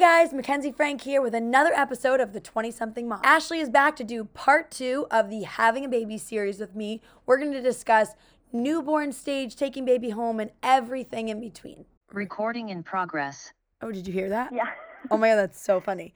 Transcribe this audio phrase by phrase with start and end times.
[0.00, 3.20] guys, Mackenzie Frank here with another episode of the 20 something mom.
[3.22, 7.02] Ashley is back to do part two of the Having a Baby series with me.
[7.26, 8.14] We're going to discuss
[8.50, 11.84] newborn stage, taking baby home, and everything in between.
[12.14, 13.52] Recording in progress.
[13.82, 14.54] Oh, did you hear that?
[14.54, 14.70] Yeah.
[15.10, 16.14] Oh my God, that's so funny.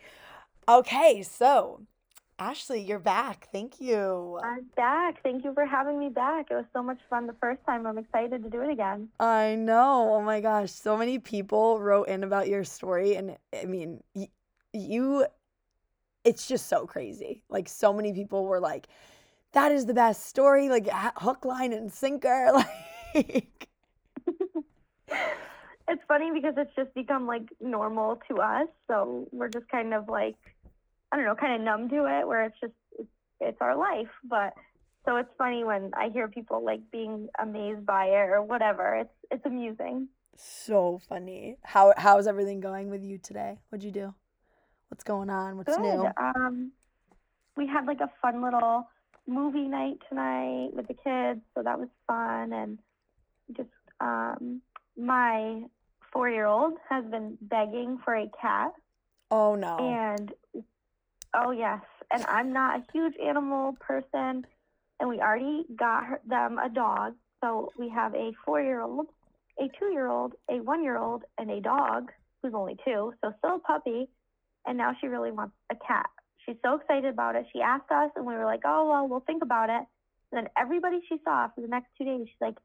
[0.66, 1.82] Okay, so
[2.38, 3.48] Ashley, you're back.
[3.52, 4.40] Thank you.
[4.42, 5.22] I'm back.
[5.22, 6.50] Thank you for having me back.
[6.50, 7.86] It was so much fun the first time.
[7.86, 9.08] I'm excited to do it again.
[9.20, 10.14] I know.
[10.14, 10.70] Oh my gosh.
[10.72, 13.14] So many people wrote in about your story.
[13.16, 14.28] And I mean, y-
[14.72, 15.26] you,
[16.24, 17.42] it's just so crazy.
[17.48, 18.88] Like, so many people were like,
[19.52, 20.68] that is the best story.
[20.68, 22.50] Like, hook, line, and sinker.
[23.14, 23.68] Like,
[25.86, 28.68] It's funny because it's just become like normal to us.
[28.88, 30.36] So we're just kind of like,
[31.14, 33.08] I don't know, kind of numb to it where it's just, it's,
[33.40, 34.08] it's our life.
[34.28, 34.52] But
[35.04, 38.96] so it's funny when I hear people like being amazed by it or whatever.
[38.96, 40.08] It's, it's amusing.
[40.36, 41.56] so funny.
[41.62, 43.58] How How's everything going with you today?
[43.68, 44.12] What'd you do?
[44.88, 45.56] What's going on?
[45.56, 45.82] What's Good.
[45.82, 46.08] new?
[46.16, 46.72] Um,
[47.56, 48.88] we had like a fun little
[49.28, 52.52] movie night tonight with the kids, so that was fun.
[52.52, 52.80] And
[53.56, 53.68] just
[54.00, 54.62] um,
[54.96, 55.62] my
[56.12, 58.72] four-year-old has been begging for a cat,
[59.30, 59.76] Oh, no.
[59.78, 60.32] and
[61.34, 61.80] oh yes,
[62.12, 64.46] and I'm not a huge animal person,
[65.00, 67.14] and we already got her, them a dog.
[67.42, 69.06] So we have a four-year-old,
[69.60, 72.10] a two-year-old, a one-year-old, and a dog
[72.42, 74.08] who's only two, so still a puppy.
[74.66, 76.06] And now she really wants a cat.
[76.46, 77.46] She's so excited about it.
[77.52, 79.84] She asked us, and we were like, "Oh well, we'll think about it."
[80.32, 82.56] And then everybody she saw for the next two days, she's like,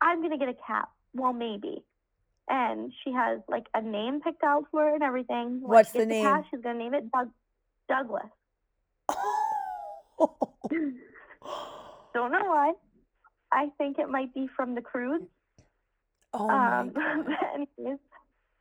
[0.00, 1.84] "I'm gonna get a cat." Well, maybe.
[2.48, 5.60] And she has like a name picked out for it and everything.
[5.62, 6.44] When What's the gets cat, name?
[6.50, 7.30] she's gonna name it Doug-
[7.88, 8.30] Douglas.
[12.14, 12.72] Don't know why.
[13.52, 15.22] I think it might be from the cruise.
[16.32, 16.94] oh, my um,
[17.54, 17.98] anyways,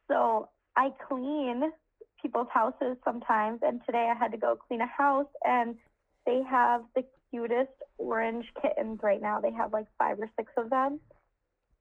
[0.09, 1.71] so I clean
[2.21, 5.75] people's houses sometimes, and today I had to go clean a house, and
[6.25, 9.39] they have the cutest orange kittens right now.
[9.39, 10.99] They have like five or six of them,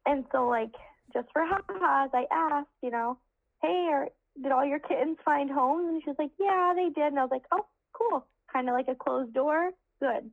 [0.06, 0.72] and so like
[1.12, 3.19] just for ha-has, I asked, you know,
[3.62, 4.09] hey, are,
[4.41, 5.88] did all your kittens find homes?
[5.88, 7.08] And she was like, yeah, they did.
[7.08, 8.26] And I was like, oh, cool.
[8.52, 9.70] Kind of like a closed door.
[10.00, 10.30] Good.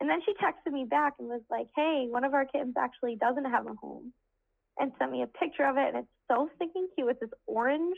[0.00, 3.16] And then she texted me back and was like, hey, one of our kittens actually
[3.16, 4.12] doesn't have a home
[4.78, 5.94] and sent me a picture of it.
[5.94, 7.10] And it's so stinking cute.
[7.10, 7.96] It's this orange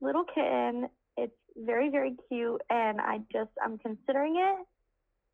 [0.00, 0.88] little kitten.
[1.16, 2.60] It's very, very cute.
[2.70, 4.66] And I just, I'm considering it.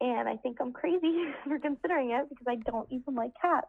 [0.05, 3.67] And I think I'm crazy for considering it because I don't even like cats.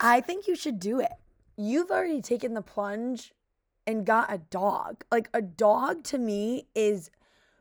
[0.00, 1.12] I think you should do it.
[1.56, 3.32] You've already taken the plunge
[3.86, 5.04] and got a dog.
[5.10, 7.10] Like a dog to me is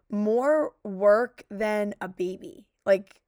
[0.09, 2.66] more work than a baby.
[2.85, 3.22] Like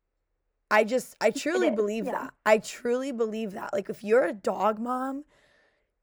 [0.70, 2.12] I just I truly is, believe yeah.
[2.14, 2.34] that.
[2.46, 3.74] I truly believe that.
[3.74, 5.26] Like if you're a dog mom,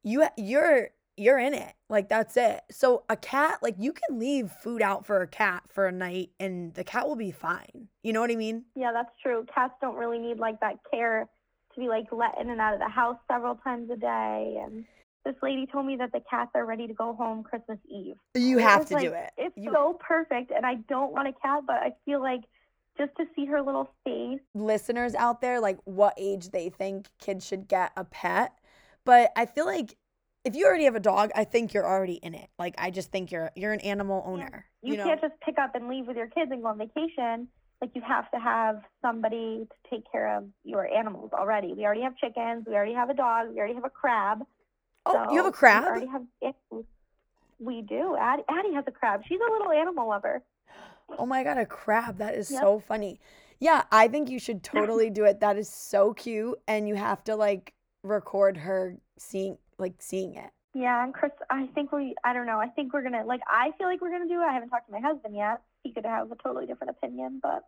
[0.03, 1.75] you you're you're in it.
[1.89, 2.61] Like that's it.
[2.71, 6.31] So a cat, like you can leave food out for a cat for a night
[6.39, 7.89] and the cat will be fine.
[8.03, 8.65] You know what I mean?
[8.77, 9.45] Yeah, that's true.
[9.53, 11.29] Cats don't really need like that care
[11.75, 14.61] to be like let in and out of the house several times a day.
[14.65, 14.85] And
[15.29, 18.17] this lady told me that the cats are ready to go home Christmas Eve.
[18.35, 19.31] You have to do it.
[19.37, 22.41] It's You- so perfect, and I don't want a cat, but I feel like
[22.97, 24.41] just to see her little face.
[24.55, 28.59] listeners out there like what age they think kids should get a pet.
[29.05, 29.97] But I feel like
[30.45, 32.49] if you already have a dog, I think you're already in it.
[32.59, 34.67] Like I just think you're you're an animal owner.
[34.83, 35.05] You, know?
[35.05, 37.49] can't just pick up and leave with your kids and go on vacation.
[37.81, 41.75] Like you have to have somebody to take care of your animals already.
[41.75, 42.65] We already have chickens.
[42.67, 43.51] We already have a dog.
[43.51, 44.41] We already have a crab.
[45.09, 45.85] Oh, you have a crab?
[45.85, 46.85] We already have.
[47.61, 48.17] We do.
[48.17, 49.23] Addie, Addie has a crab.
[49.29, 50.43] She's a little animal lover.
[51.19, 52.19] Oh my god, a crab.
[52.19, 52.61] That is Yep.
[52.61, 53.21] so funny.
[53.59, 55.41] Yeah, I think you should totally do it.
[55.41, 57.75] That is so cute and you have to like
[58.05, 60.51] record her seeing like seeing it.
[60.75, 63.73] Yeah, and Chris, I think we, I don't know, I think we're gonna, like, I
[63.79, 64.45] feel like we're gonna do it.
[64.45, 65.63] I haven't talked to my husband yet.
[65.83, 67.65] He could have a totally different opinion, but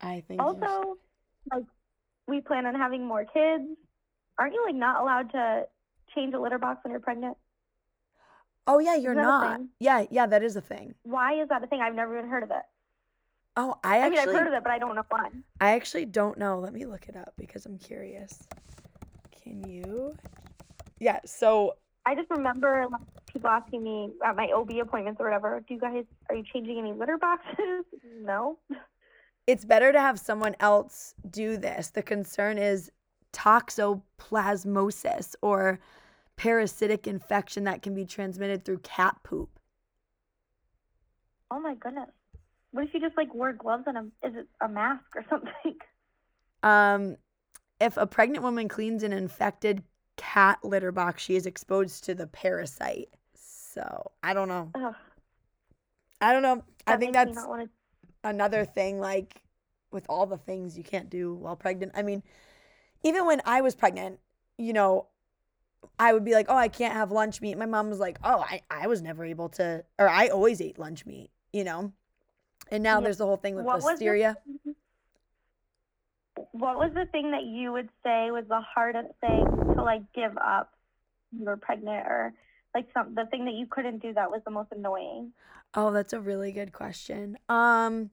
[0.00, 0.96] I think also,
[1.52, 1.64] like,
[2.26, 3.64] we plan on having more kids.
[4.38, 5.66] Aren't you, like, not allowed to
[6.14, 7.36] change a litter box when you're pregnant?
[8.66, 9.60] Oh yeah, you're not.
[9.78, 10.94] Yeah, yeah, that is a thing.
[11.02, 11.80] Why is that a thing?
[11.80, 12.62] I've never even heard of it.
[13.56, 15.28] Oh, I I mean, actually I've heard of it, but I don't know why.
[15.60, 16.58] I actually don't know.
[16.58, 18.46] Let me look it up because I'm curious.
[19.42, 20.16] Can you?
[20.98, 21.74] Yeah, so
[22.06, 25.80] I just remember like, people asking me at my OB appointments or whatever, do you
[25.80, 27.84] guys, are you changing any litter boxes?
[28.20, 28.58] no.
[29.46, 31.90] it's better to have someone else do this.
[31.90, 32.90] The concern is
[33.32, 35.80] toxoplasmosis or
[36.36, 39.50] parasitic infection that can be transmitted through cat poop.
[41.50, 42.10] Oh my goodness.
[42.72, 45.76] What if you just, like, wear gloves and a, is it a mask or something?
[46.62, 47.16] Um,
[47.80, 49.82] if a pregnant woman cleans an infected
[50.16, 53.08] cat litter box, she is exposed to the parasite.
[53.34, 54.70] So I don't know.
[54.74, 54.94] Ugh.
[56.20, 56.62] I don't know.
[56.86, 57.68] I think that's wanna-
[58.22, 59.42] another thing like
[59.90, 61.92] with all the things you can't do while pregnant.
[61.94, 62.22] I mean,
[63.02, 64.18] even when I was pregnant,
[64.58, 65.06] you know,
[65.98, 68.40] I would be like, "Oh, I can't have lunch meat." My mom was like, "Oh,
[68.40, 71.92] I I was never able to or I always ate lunch meat, you know."
[72.70, 73.04] And now Yeah.
[73.04, 74.36] there's the whole thing with What the- listeria.
[76.52, 79.44] What was the thing that you would say was the hardest thing
[79.76, 80.72] to like give up?
[81.36, 82.32] You were pregnant, or
[82.74, 85.32] like some the thing that you couldn't do that was the most annoying.
[85.74, 87.38] Oh, that's a really good question.
[87.48, 88.10] Um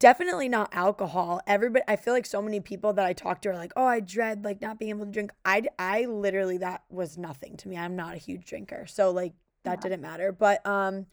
[0.00, 1.40] definitely not alcohol.
[1.46, 4.00] Everybody I feel like so many people that I talk to are like, "Oh, I
[4.00, 7.76] dread like not being able to drink." I I literally that was nothing to me.
[7.76, 8.86] I'm not a huge drinker.
[8.86, 9.82] So like that Yeah.
[9.82, 10.32] didn't matter.
[10.32, 11.06] But um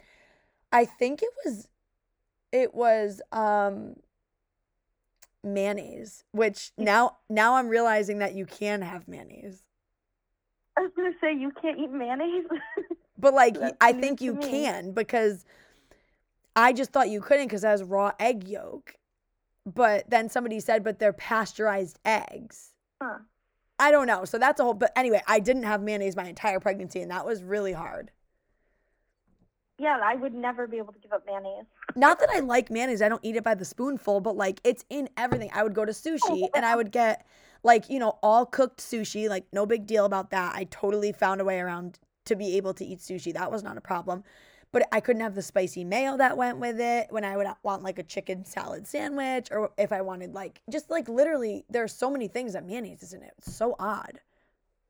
[0.71, 1.67] I think it was
[2.51, 3.97] it was um
[5.43, 9.63] mayonnaise, which now now I'm realizing that you can have mayonnaise.
[10.77, 12.45] I was gonna say you can't eat mayonnaise.
[13.17, 14.41] But like That's I think you me.
[14.41, 15.43] can because
[16.57, 18.95] I just thought you couldn't because it has raw egg yolk.
[19.65, 22.73] But then somebody said, but they're pasteurized eggs.
[23.01, 23.19] huh.
[23.79, 24.25] I don't know.
[24.25, 24.73] So that's a whole.
[24.73, 28.09] But anyway, I didn't have mayonnaise my entire pregnancy, and that was really hard.
[29.77, 31.65] Yeah, I would never be able to give up mayonnaise.
[31.95, 33.03] Not that I like mayonnaise.
[33.03, 35.51] I don't eat it by the spoonful, but like it's in everything.
[35.53, 36.49] I would go to sushi oh.
[36.55, 37.27] and I would get
[37.61, 40.55] like, you know, all cooked sushi, like no big deal about that.
[40.55, 43.31] I totally found a way around to be able to eat sushi.
[43.31, 44.23] That was not a problem.
[44.71, 47.83] But I couldn't have the spicy mayo that went with it when I would want
[47.83, 52.11] like a chicken salad sandwich or if I wanted like just like literally there's so
[52.11, 53.33] many things that mayonnaise is in it.
[53.37, 54.19] It's so odd.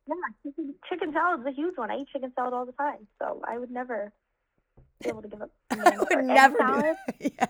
[0.07, 1.91] Yeah, chicken, chicken salad's a huge one.
[1.91, 4.13] I eat chicken salad all the time, so I would never
[5.03, 5.51] be able to give up.
[5.71, 6.95] I would never do salad.
[7.19, 7.33] that.
[7.39, 7.47] yeah.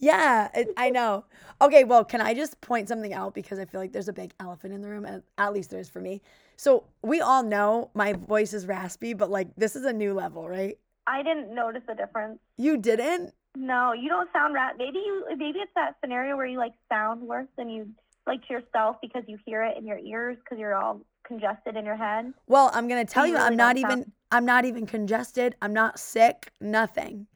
[0.00, 1.24] Yeah, it, I know.
[1.60, 4.32] Okay, well, can I just point something out because I feel like there's a big
[4.38, 6.22] elephant in the room, and at least there is for me.
[6.56, 10.48] So we all know my voice is raspy, but like this is a new level,
[10.48, 10.78] right?
[11.08, 12.38] I didn't notice the difference.
[12.58, 13.32] You didn't?
[13.56, 14.74] No, you don't sound rat.
[14.78, 15.24] Maybe you.
[15.30, 17.88] Maybe it's that scenario where you like sound worse than you
[18.26, 21.84] like to yourself because you hear it in your ears because you're all congested in
[21.84, 22.32] your head.
[22.46, 24.12] Well, I'm gonna tell You you, really I'm not sound- even.
[24.30, 25.56] I'm not even congested.
[25.62, 26.52] I'm not sick.
[26.60, 27.26] Nothing.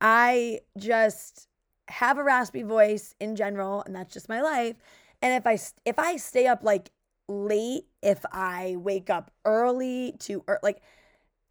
[0.00, 1.48] I just
[1.88, 4.76] have a raspy voice in general, and that's just my life.
[5.20, 6.90] And if I if I stay up like
[7.28, 10.80] late, if I wake up early to or like,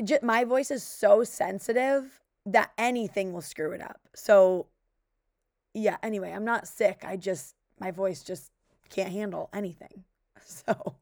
[0.03, 3.99] j- my voice is so sensitive that anything will screw it up.
[4.15, 4.67] So,
[5.73, 5.97] yeah.
[6.01, 7.03] Anyway, I'm not sick.
[7.05, 8.51] I just my voice just
[8.89, 10.03] can't handle anything.
[10.49, 10.95] So.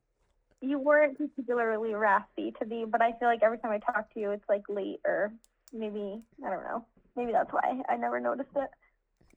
[0.59, 4.19] You weren't particularly raspy to me, but I feel like every time I talk to
[4.19, 5.31] you, it's like late or
[5.71, 6.83] maybe I don't know.
[7.15, 8.69] Maybe that's why I never noticed it.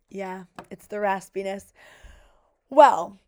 [0.09, 1.73] Yeah, it's the raspiness.
[2.71, 3.19] Well,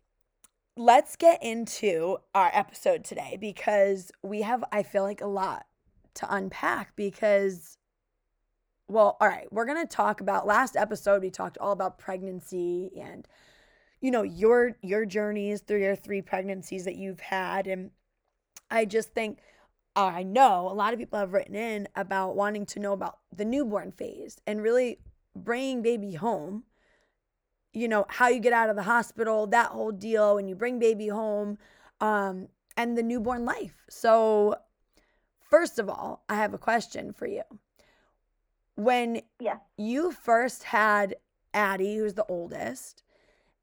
[0.75, 5.65] let's get into our episode today because we have, I feel like, a lot
[6.15, 7.77] to unpack because,
[8.87, 12.91] well, all right, we're going to talk about last episode, we talked all about pregnancy
[12.99, 13.27] and
[14.01, 17.67] you know your your journeys through your three pregnancies that you've had.
[17.67, 17.91] And
[18.69, 19.39] i just think
[19.95, 23.19] uh, i know a lot of people have written in about wanting to know about
[23.35, 24.99] the newborn phase and really
[25.35, 26.63] bringing baby home.
[27.73, 30.79] You know how you get out of the hospital that whole deal when you bring
[30.79, 31.57] baby home
[32.01, 33.85] um, and the newborn life.
[33.89, 34.55] So
[35.51, 37.43] first of all i have a question for you
[38.75, 39.57] when Yeah.
[39.77, 41.15] you first had
[41.53, 43.03] addie who's the oldest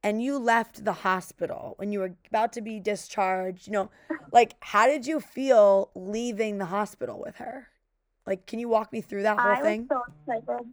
[0.03, 3.91] and you left the hospital when you were about to be discharged you know
[4.33, 7.69] like how did you feel leaving the hospital with her
[8.27, 10.67] like can you walk me through that whole I thing was so excited.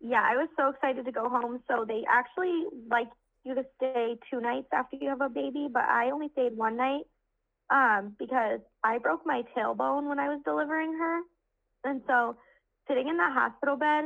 [0.00, 1.60] Yeah, I was so excited to go home.
[1.68, 3.08] So they actually like
[3.44, 6.76] you to stay two nights after you have a baby, but I only stayed one
[6.76, 7.02] night
[7.70, 11.20] um, because I broke my tailbone when I was delivering her.
[11.84, 12.36] And so
[12.88, 14.04] sitting in that hospital bed,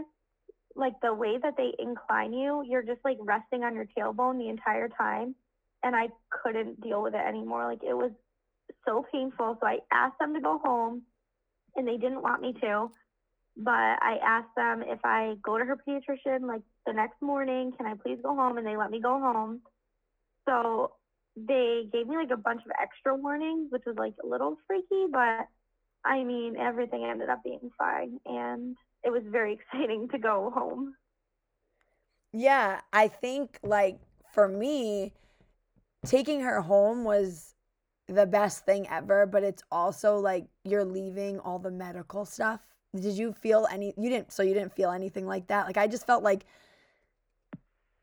[0.76, 4.48] like the way that they incline you, you're just like resting on your tailbone the
[4.48, 5.34] entire time.
[5.82, 7.66] And I couldn't deal with it anymore.
[7.66, 8.10] Like it was
[8.86, 9.58] so painful.
[9.60, 11.02] So I asked them to go home
[11.76, 12.90] and they didn't want me to.
[13.56, 17.86] But I asked them if I go to her pediatrician like the next morning, can
[17.86, 18.58] I please go home?
[18.58, 19.60] And they let me go home.
[20.48, 20.92] So
[21.36, 25.06] they gave me like a bunch of extra warnings, which was like a little freaky,
[25.10, 25.48] but
[26.04, 28.20] I mean, everything ended up being fine.
[28.26, 30.94] And it was very exciting to go home.
[32.32, 33.98] Yeah, I think like
[34.32, 35.12] for me,
[36.04, 37.54] taking her home was
[38.08, 42.60] the best thing ever, but it's also like you're leaving all the medical stuff.
[42.94, 45.66] Did you feel any you didn't so you didn't feel anything like that?
[45.66, 46.44] Like I just felt like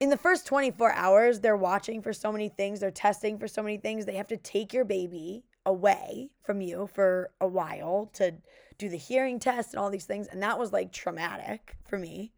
[0.01, 3.61] in the first 24 hours they're watching for so many things, they're testing for so
[3.61, 4.05] many things.
[4.05, 8.33] They have to take your baby away from you for a while to
[8.79, 12.33] do the hearing test and all these things and that was like traumatic for me.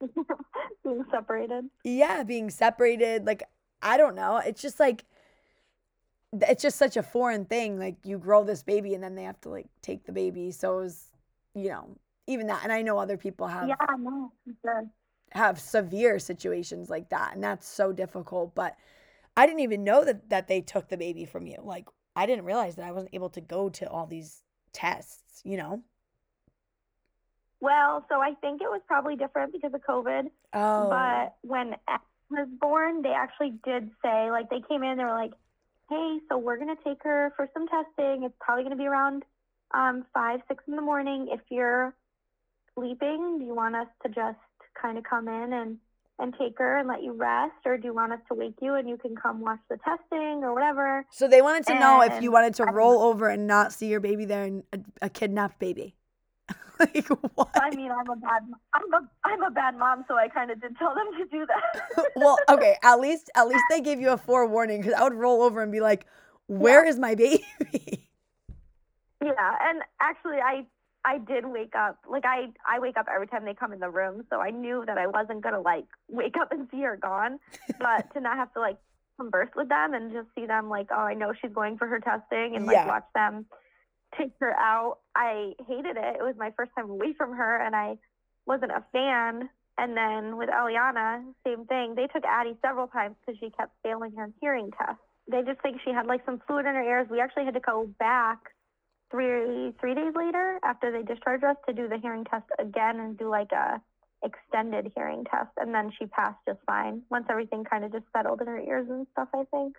[0.84, 1.66] being separated.
[1.84, 3.24] yeah, being separated.
[3.24, 3.44] Like,
[3.80, 4.38] I don't know.
[4.38, 5.04] It's just like,
[6.32, 7.78] it's just such a foreign thing.
[7.78, 10.50] Like, you grow this baby and then they have to like take the baby.
[10.50, 11.12] So it was,
[11.54, 12.64] you know, even that.
[12.64, 14.90] And I know other people have Yeah, no, sure.
[15.34, 18.54] Have severe situations like that, and that's so difficult.
[18.54, 18.76] But
[19.36, 21.58] I didn't even know that that they took the baby from you.
[21.62, 21.86] Like,
[22.16, 25.42] I didn't realize that I wasn't able to go to all these tests.
[25.44, 25.82] You know?
[27.60, 30.30] Well, so I think it was probably different because of COVID.
[30.52, 35.04] Oh, But when X was born, they actually did say, like, they came in, they
[35.04, 35.32] were like,
[35.88, 38.24] hey, so we're going to take her for some testing.
[38.24, 39.24] It's probably going to be around
[39.72, 41.28] um, 5, 6 in the morning.
[41.30, 41.94] If you're
[42.74, 44.38] sleeping, do you want us to just
[44.80, 45.78] kind of come in and,
[46.18, 47.54] and take her and let you rest?
[47.64, 50.42] Or do you want us to wake you and you can come watch the testing
[50.42, 51.04] or whatever?
[51.10, 54.00] so they wanted to know if you wanted to roll over and not see your
[54.00, 55.94] baby there and a, a kidnapped baby.
[56.80, 57.50] like what?
[57.54, 58.42] I mean, I'm a bad,
[58.74, 61.46] I'm a, I'm a bad mom, so I kind of did tell them to do
[61.46, 62.06] that.
[62.16, 65.42] well, okay, at least at least they gave you a forewarning because I would roll
[65.42, 66.06] over and be like,
[66.48, 67.44] "Where is my baby?"
[69.24, 70.66] Yeah, and actually, I
[71.04, 71.98] I did wake up.
[72.08, 74.84] Like I I wake up every time they come in the room, so I knew
[74.86, 77.38] that I wasn't gonna like wake up and see her gone.
[77.78, 78.78] But to not have to like
[79.18, 82.00] converse with them and just see them like, oh, I know she's going for her
[82.00, 82.86] testing, and like Yeah.
[82.86, 83.46] watch them
[84.18, 84.98] take her out.
[85.16, 86.16] I hated it.
[86.18, 87.98] It was my first time away from her, and I
[88.46, 89.48] wasn't a fan.
[89.76, 91.94] And then with Eliana, same thing.
[91.96, 94.98] They took Addie several times because she kept failing her hearing test.
[95.28, 97.08] They just think she had like some fluid in her ears.
[97.10, 98.38] We actually had to go back
[99.14, 103.16] three three days later after they discharged us to do the hearing test again and
[103.16, 103.80] do like a
[104.24, 105.50] extended hearing test.
[105.58, 108.86] And then she passed just fine once everything kind of just settled in her ears
[108.88, 109.76] and stuff i think.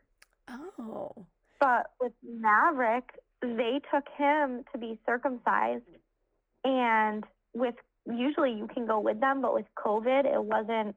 [0.50, 1.26] Oh,
[1.60, 3.10] but with maverick
[3.42, 5.84] they took him to be circumcised.
[6.64, 7.24] And
[7.54, 7.76] with
[8.08, 10.96] usually you can go with them but with covid it wasn't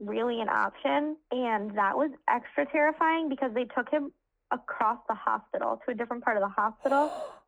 [0.00, 1.16] really an option.
[1.30, 4.12] And that was extra terrifying because they took him
[4.50, 7.12] across the hospital to a different part of the hospital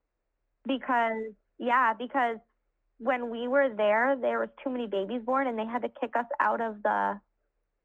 [0.69, 2.37] because yeah because
[2.99, 6.15] when we were there there was too many babies born and they had to kick
[6.17, 7.19] us out of the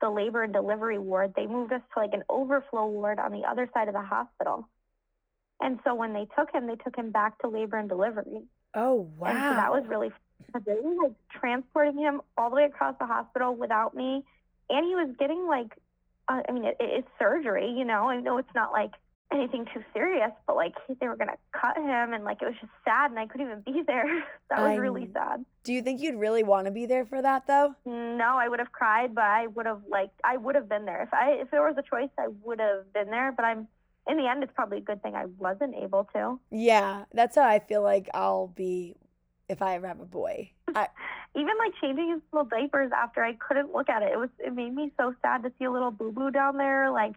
[0.04, 1.34] the labor and delivery ward.
[1.36, 4.68] They moved us to like an overflow ward on the other side of the hospital.
[5.62, 8.44] And so when they took him they took him back to labor and delivery.
[8.76, 9.30] Oh wow.
[9.30, 10.12] and so that was really
[10.66, 14.24] they were like transporting him all the way across the hospital without me.
[14.70, 15.72] And he was getting like
[16.28, 18.10] uh, i mean it, it's surgery you know?
[18.10, 18.92] I know it's not like
[19.34, 22.72] anything too serious but like they were gonna cut him and like it was just
[22.86, 26.02] sad and i couldn't even be there that was I really sad Do you think
[26.02, 27.76] you'd really want to be there for that though?
[27.86, 31.04] no i would have cried but i would have like i would have been there
[31.04, 33.68] if i if there was a choice i would have been there but i'm
[34.08, 37.44] in the end it's probably a good thing i wasn't able to Yeah, that's how
[37.48, 38.96] I feel like I'll be
[39.50, 40.52] if I ever have a boy.
[40.76, 40.88] I,
[41.36, 44.12] even like changing his little diapers after I couldn't look at it.
[44.12, 46.92] It was it made me so sad to see a little boo boo down there.
[46.92, 47.14] Like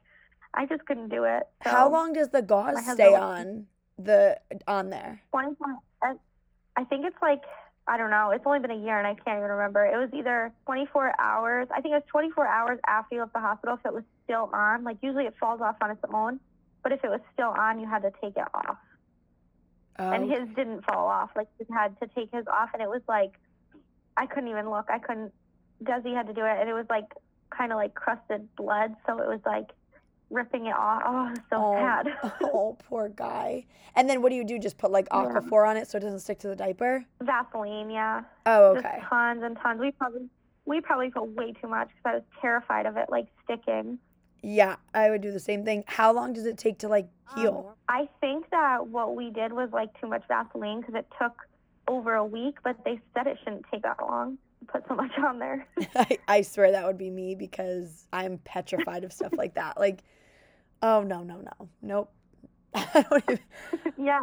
[0.56, 1.44] I just couldn't do it.
[1.64, 3.66] So, how long does the gauze stay on
[3.98, 5.20] the on there?
[5.30, 6.14] 24 I-
[6.78, 7.42] I think it's like
[7.88, 8.30] I don't know.
[8.30, 9.84] It's only been a year and I can't even remember.
[9.86, 11.68] It was either 24 hours.
[11.70, 14.50] I think it was 24 hours after you left the hospital if it was still
[14.52, 14.82] on.
[14.82, 16.40] Like usually it falls off on its own,
[16.82, 18.78] but if it was still on, you had to take it off.
[19.98, 21.30] Oh, and his didn't fall off.
[21.36, 23.32] Like he had to take his off, and it was like
[24.16, 24.86] I couldn't even look.
[24.90, 25.32] I couldn't.
[25.82, 27.06] Desi had to do it, and it was like
[27.50, 29.70] kind of like crusted blood, so it was like
[30.30, 31.02] ripping it off.
[31.04, 32.08] Oh, it so oh, sad.
[32.42, 33.64] oh, poor guy.
[33.94, 34.58] And then what do you do?
[34.58, 35.24] Just put like Yeah.
[35.26, 37.04] Aquaphor on it so it doesn't stick to the diaper?
[37.22, 38.22] Vaseline, yeah.
[38.44, 38.98] Oh, Just okay.
[39.08, 39.80] tons and tons.
[39.80, 40.28] We probably
[40.64, 43.98] we probably put way too much because I was terrified of it like sticking.
[44.42, 45.84] Yeah, I would do the same thing.
[45.86, 47.76] How long does it take to like Um, heal?
[47.88, 51.34] I think that what we did was like too much Vaseline because it took
[51.88, 55.38] over a week, but they said it shouldn't take that long put so much on
[55.38, 55.66] there.
[55.94, 59.78] I, I swear that would be me because I'm petrified of stuff like that.
[59.78, 60.02] Like,
[60.82, 62.12] oh no, no, no, nope.
[62.74, 63.40] I don't even,
[63.98, 64.20] yeah.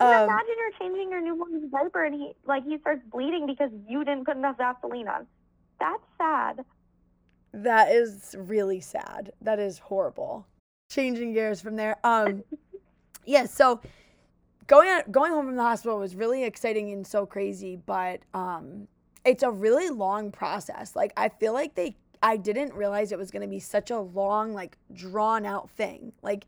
[0.00, 4.04] Um, imagine you're changing your newborn's diaper and he like he starts bleeding because you
[4.04, 5.26] didn't put enough Vaseline on.
[5.78, 6.64] That's sad.
[7.52, 9.32] that is really sad.
[9.40, 10.46] That is horrible.
[10.90, 11.96] Changing gears from there.
[12.04, 12.42] Um,
[13.24, 13.46] yeah.
[13.46, 13.80] So
[14.66, 18.88] going going home from the hospital was really exciting and so crazy, but um,
[19.24, 20.96] it's a really long process.
[20.96, 23.98] Like I feel like they, I didn't realize it was going to be such a
[24.00, 26.12] long, like drawn out thing.
[26.22, 26.46] Like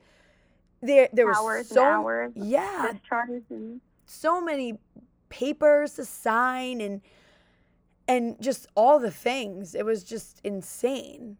[0.82, 2.32] there, there was hours so and hours.
[2.36, 4.78] yeah, and so many
[5.28, 7.00] papers to sign and
[8.08, 9.74] and just all the things.
[9.74, 11.38] It was just insane.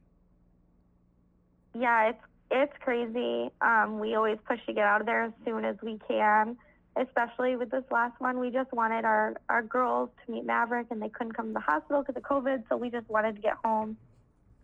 [1.74, 3.50] yeah, it's it's crazy.
[3.60, 6.56] Um, we always push to get out of there as soon as we can.
[6.96, 11.00] Especially with this last one, we just wanted our, our girls to meet Maverick and
[11.00, 12.64] they couldn't come to the hospital because of COVID.
[12.68, 13.96] So we just wanted to get home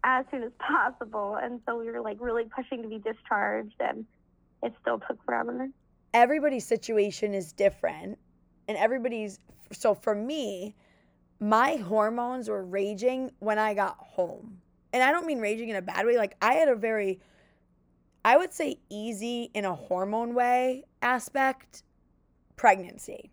[0.04, 1.38] as soon as possible.
[1.40, 4.06] And so we were like really pushing to be discharged and
[4.62, 5.68] it still took forever.
[6.14, 8.18] Everybody's situation is different
[8.68, 9.38] and everybody's
[9.72, 10.74] so for me,
[11.40, 14.58] my hormones were raging when I got home.
[14.92, 16.16] And I don't mean raging in a bad way.
[16.16, 17.20] Like I had a very
[18.24, 21.82] I would say easy in a hormone way aspect
[22.56, 23.30] pregnancy.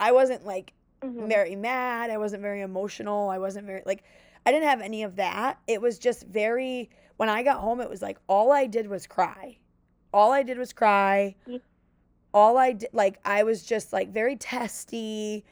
[0.00, 1.28] I wasn't like Mhm.
[1.28, 2.10] very mad.
[2.10, 3.28] I wasn't very emotional.
[3.28, 4.04] I wasn't very like
[4.44, 5.58] I didn't have any of that.
[5.66, 9.06] It was just very when I got home it was like all I did was
[9.06, 9.58] cry.
[10.12, 11.34] All I did was cry.
[12.34, 15.44] All I did like I was just like very testy.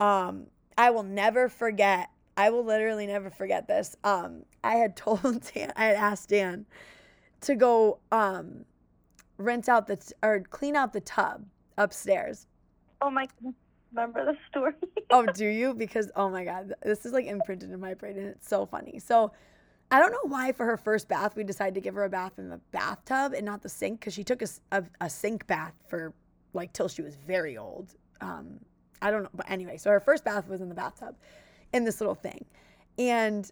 [0.00, 0.46] Um
[0.78, 2.08] I will never forget.
[2.36, 3.96] I will literally never forget this.
[4.04, 6.66] Um I had told Dan I had asked Dan
[7.42, 8.64] to go um
[9.38, 11.44] rinse out the t- or clean out the tub
[11.78, 12.46] upstairs
[13.02, 13.26] Oh my,
[13.92, 14.74] remember the story?
[15.10, 15.74] oh, do you?
[15.74, 19.00] Because oh my god, this is like imprinted in my brain and it's so funny.
[19.00, 19.32] So
[19.90, 22.38] I don't know why for her first bath we decided to give her a bath
[22.38, 26.14] in the bathtub and not the sink because she took a a sink bath for
[26.54, 27.94] like till she was very old.
[28.20, 28.60] Um,
[29.02, 31.16] I don't know, but anyway, so her first bath was in the bathtub
[31.72, 32.44] in this little thing,
[32.98, 33.50] and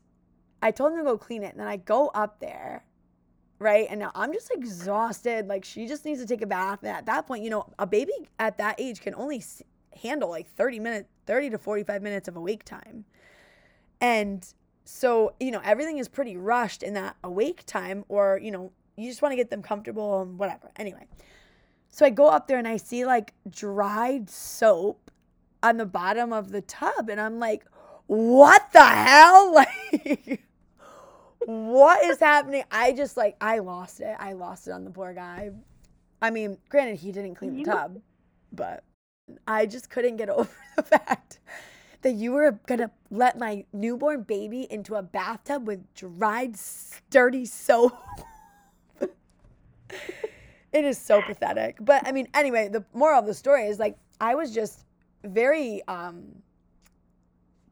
[0.63, 2.85] I told him to go clean it, and then I go up there.
[3.61, 3.87] Right.
[3.89, 5.47] And now I'm just exhausted.
[5.47, 6.79] Like, she just needs to take a bath.
[6.83, 9.43] And at that point, you know, a baby at that age can only
[10.03, 13.05] handle like 30 minutes 30 to 45 minutes of awake time
[14.01, 18.73] and so you know everything is pretty rushed in that awake time or you know
[18.97, 21.07] you just want to get them comfortable and whatever anyway
[21.89, 25.11] so i go up there and i see like dried soap
[25.63, 27.65] on the bottom of the tub and i'm like
[28.07, 30.43] what the hell like
[31.47, 35.15] what is happening i just like i lost it i lost it on the poor
[35.15, 35.51] guy
[36.21, 38.01] i mean granted he didn't clean the tub
[38.53, 38.85] but
[39.47, 41.39] I just couldn't get over the fact
[42.03, 46.57] that you were gonna let my newborn baby into a bathtub with dried,
[47.11, 47.99] dirty soap.
[49.01, 49.11] it
[50.73, 51.77] is so pathetic.
[51.81, 54.85] But I mean, anyway, the moral of the story is like I was just
[55.25, 56.43] very um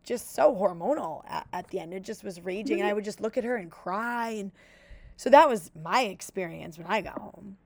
[0.08, 1.92] just so hormonal at, at the end.
[1.92, 4.50] It just was raging and I would just look at her and cry and
[5.16, 7.56] so that was my experience when I got home.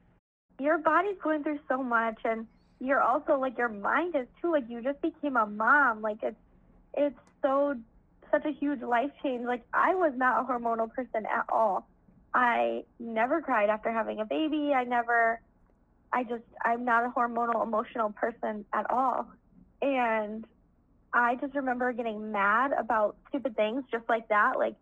[0.59, 2.47] your body's going through so much and
[2.81, 6.03] you're also like your mind is too like you just became a mom.
[6.03, 6.37] Like it's
[6.95, 7.77] it's so
[8.33, 9.45] such a huge life change.
[9.45, 11.87] Like i was not a hormonal person at all.
[12.35, 14.73] I never cried after having a baby.
[14.75, 15.41] I never
[16.13, 19.29] i just i'm not a hormonal emotional person at all.
[19.83, 20.45] And
[21.13, 24.75] i just remember getting mad about stupid things just like that like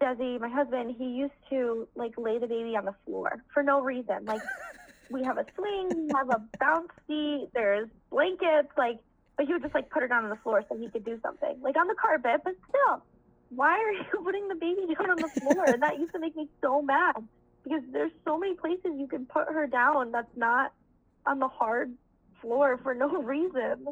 [0.00, 3.80] Desi, my husband, he used to like lay the baby on the floor for no
[3.80, 4.24] reason.
[4.24, 4.42] Like
[5.10, 8.98] we have a swing, we have a bounce seat, there's blankets, like,
[9.36, 11.18] but he would just like put her down on the floor so he could do
[11.22, 12.42] something, like on the carpet.
[12.44, 13.02] But still,
[13.50, 15.64] why are you putting the baby down on the floor?
[15.66, 17.16] and that used to make me so mad
[17.64, 20.72] because there's so many places you can put her down that's not
[21.26, 21.92] on the hard
[22.40, 23.88] floor for no reason.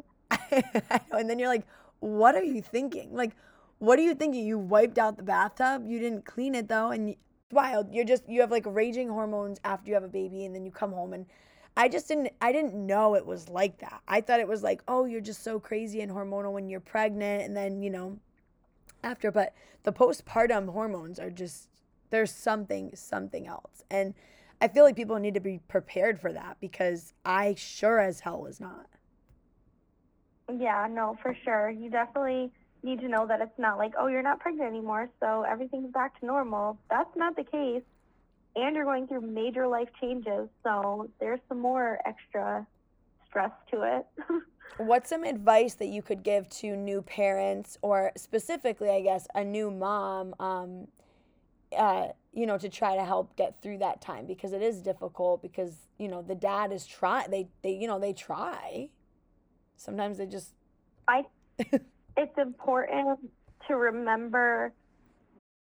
[1.11, 1.65] And then you're like,
[1.99, 3.13] what are you thinking?
[3.13, 3.35] Like,
[3.79, 4.45] what are you thinking?
[4.45, 5.83] You wiped out the bathtub.
[5.85, 7.19] You didn't clean it though, and it's
[7.51, 7.93] wild.
[7.93, 10.71] You're just you have like raging hormones after you have a baby, and then you
[10.71, 11.25] come home and.
[11.79, 14.01] I just didn't I didn't know it was like that.
[14.07, 17.43] I thought it was like, oh, you're just so crazy and hormonal when you're pregnant
[17.43, 18.17] and then, you know,
[19.03, 21.69] after but the postpartum hormones are just
[22.09, 23.83] there's something something else.
[23.91, 24.15] And
[24.59, 28.41] I feel like people need to be prepared for that because I sure as hell
[28.41, 28.87] was not.
[30.55, 31.69] Yeah, no, for sure.
[31.69, 32.51] You definitely
[32.83, 36.19] need to know that it's not like, oh, you're not pregnant anymore, so everything's back
[36.19, 36.77] to normal.
[36.89, 37.83] That's not the case.
[38.55, 42.65] And you're going through major life changes, so there's some more extra
[43.27, 44.05] stress to it.
[44.77, 49.43] What's some advice that you could give to new parents, or specifically, I guess, a
[49.43, 50.87] new mom, um,
[51.77, 55.41] uh, you know, to try to help get through that time because it is difficult
[55.41, 58.89] because you know the dad is try they they you know they try.
[59.77, 60.51] Sometimes they just
[61.07, 61.23] I
[61.59, 63.19] it's important
[63.67, 64.73] to remember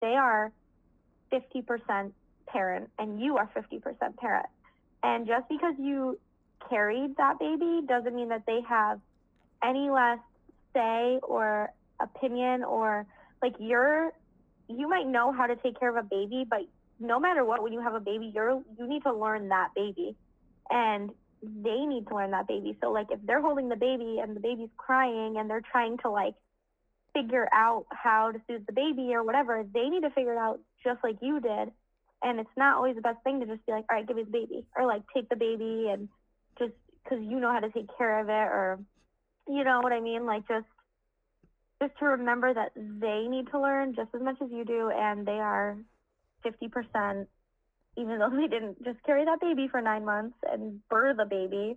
[0.00, 0.52] they are
[1.32, 2.12] 50%
[2.46, 4.46] parent and you are 50% parent.
[5.02, 6.18] And just because you
[6.68, 9.00] carried that baby doesn't mean that they have
[9.64, 10.18] any less
[10.74, 13.06] say or opinion or
[13.42, 14.12] like you're
[14.68, 16.60] you might know how to take care of a baby, but
[16.98, 20.16] no matter what when you have a baby, you're you need to learn that baby.
[20.70, 21.10] And
[21.42, 22.76] they need to learn that baby.
[22.80, 26.10] So like if they're holding the baby and the baby's crying and they're trying to
[26.10, 26.34] like
[27.14, 30.60] figure out how to soothe the baby or whatever, they need to figure it out
[30.84, 31.70] just like you did.
[32.22, 34.24] And it's not always the best thing to just be like, all right, give me
[34.24, 36.08] the baby or like take the baby and
[36.58, 36.72] just
[37.04, 38.78] because you know how to take care of it, or
[39.48, 40.66] you know what I mean, like just
[41.80, 45.26] just to remember that they need to learn just as much as you do, and
[45.26, 45.76] they are
[46.42, 47.28] fifty percent,
[47.96, 51.76] even though they didn't just carry that baby for nine months and birth the baby.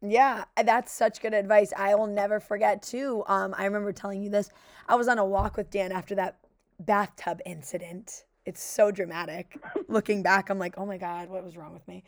[0.00, 1.72] Yeah, that's such good advice.
[1.76, 3.24] I will never forget too.
[3.26, 4.48] Um, I remember telling you this.
[4.88, 6.38] I was on a walk with Dan after that
[6.78, 8.24] bathtub incident.
[8.46, 9.58] It's so dramatic.
[9.88, 12.04] Looking back, I'm like, oh my God, what was wrong with me?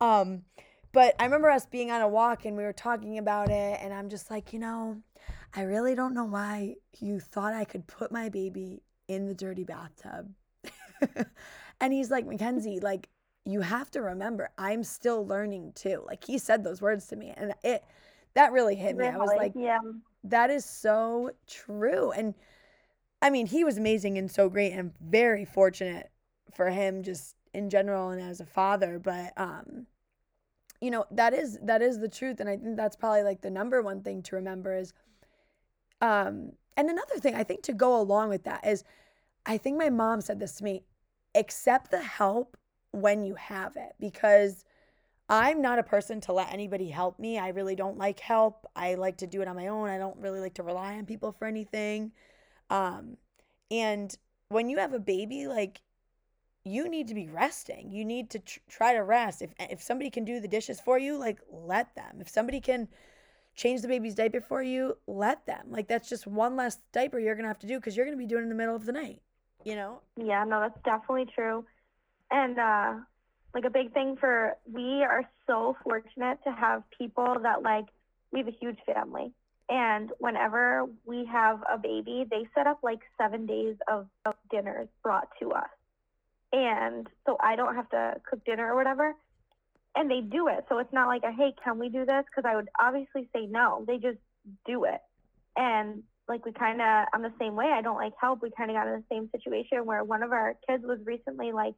[0.00, 0.42] Um,
[0.92, 3.92] but I remember us being on a walk and we were talking about it, and
[3.92, 5.02] I'm just like, you know,
[5.54, 9.64] I really don't know why you thought I could put my baby in the dirty
[9.64, 10.32] bathtub.
[11.80, 13.08] and he's like, Mackenzie, like,
[13.44, 16.02] you have to remember, I'm still learning too.
[16.06, 17.84] Like, he said those words to me, and it,
[18.34, 19.06] that really hit me.
[19.06, 19.78] I was like, yeah,
[20.24, 22.10] that is so true.
[22.12, 22.34] And
[23.22, 26.10] I mean, he was amazing and so great and very fortunate
[26.54, 29.86] for him just in general and as a father, but um
[30.80, 33.50] you know, that is that is the truth and I think that's probably like the
[33.50, 34.92] number one thing to remember is
[36.00, 38.84] um and another thing I think to go along with that is
[39.46, 40.82] I think my mom said this to me,
[41.34, 42.56] accept the help
[42.92, 44.64] when you have it because
[45.28, 47.38] I'm not a person to let anybody help me.
[47.38, 48.66] I really don't like help.
[48.76, 49.88] I like to do it on my own.
[49.88, 52.12] I don't really like to rely on people for anything.
[52.70, 53.16] Um,
[53.70, 54.16] and
[54.48, 55.80] when you have a baby, like
[56.64, 57.90] you need to be resting.
[57.90, 59.42] You need to tr- try to rest.
[59.42, 62.18] If if somebody can do the dishes for you, like let them.
[62.20, 62.88] If somebody can
[63.54, 65.66] change the baby's diaper for you, let them.
[65.70, 68.26] Like that's just one less diaper you're gonna have to do because you're gonna be
[68.26, 69.22] doing it in the middle of the night.
[69.64, 70.00] You know?
[70.16, 71.64] Yeah, no, that's definitely true.
[72.30, 72.94] And uh
[73.54, 77.86] like a big thing for we are so fortunate to have people that like
[78.32, 79.32] we have a huge family.
[79.68, 84.88] And whenever we have a baby they set up like seven days of, of dinners
[85.02, 85.70] brought to us.
[86.52, 89.14] And so i don't have to cook dinner or whatever.
[89.96, 90.66] And they do it.
[90.68, 92.24] So it's not like a hey can we do this?
[92.26, 93.84] Because i would obviously say no.
[93.86, 94.18] They just
[94.66, 95.00] do it.
[95.56, 98.70] And like we kind of i'm the same way i don't like help we kind
[98.70, 101.74] of got in the same situation where one of our kids was recently like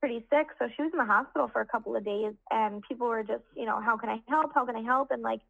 [0.00, 0.48] pretty sick.
[0.58, 3.42] So she was in the hospital for a couple of days, and people were just,
[3.56, 4.52] you know, how can I help?
[4.54, 5.10] How can I help?
[5.10, 5.40] And like,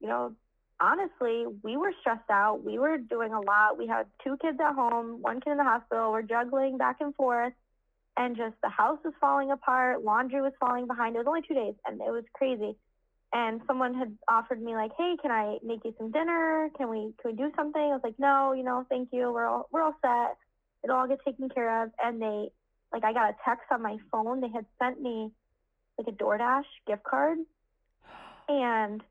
[0.00, 0.32] you know,
[0.80, 2.64] honestly, we were stressed out.
[2.64, 3.78] We were doing a lot.
[3.78, 6.12] We had two kids at home, one kid in the hospital.
[6.12, 7.52] We're juggling back and forth,
[8.16, 10.02] and just the house was falling apart.
[10.02, 11.14] Laundry was falling behind.
[11.14, 12.76] It was only two days, and it was crazy.
[13.34, 16.70] And someone had offered me like, "Hey, can I make you some dinner?
[16.76, 19.32] Can we can we do something?" I was like, "No, you know, thank you.
[19.32, 20.36] We're all we're all set.
[20.84, 22.50] It'll all get taken care of." And they
[22.92, 24.40] like I got a text on my phone.
[24.40, 25.32] They had sent me
[25.98, 27.38] like a DoorDash gift card,
[28.48, 29.02] and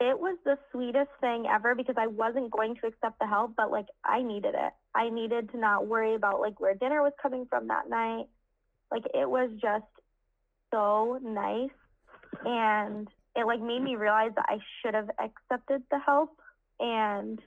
[0.00, 3.70] it was the sweetest thing ever because I wasn't going to accept the help, but
[3.70, 4.72] like I needed it.
[4.94, 8.26] I needed to not worry about like where dinner was coming from that night.
[8.90, 9.84] Like it was just
[10.72, 11.70] so nice
[12.44, 16.38] and it like made me realize that I should have accepted the help
[16.80, 17.40] and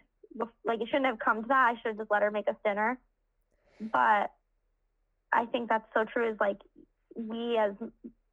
[0.66, 1.74] like it shouldn't have come to that.
[1.74, 2.98] I should have just let her make us dinner.
[3.80, 4.32] But
[5.32, 6.58] I think that's so true is like
[7.16, 7.74] we as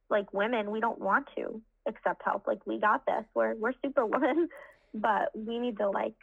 [0.09, 2.47] like women, we don't want to accept help.
[2.47, 3.23] Like we got this.
[3.33, 4.49] We're we're superwoman,
[4.93, 6.15] but we need to like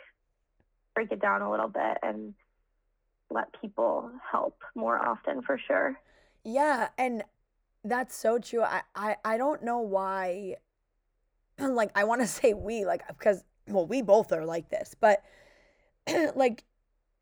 [0.94, 2.34] break it down a little bit and
[3.30, 5.98] let people help more often for sure.
[6.44, 7.22] Yeah, and
[7.84, 8.62] that's so true.
[8.62, 10.56] I I, I don't know why
[11.58, 15.22] like I want to say we like because well we both are like this, but
[16.34, 16.64] like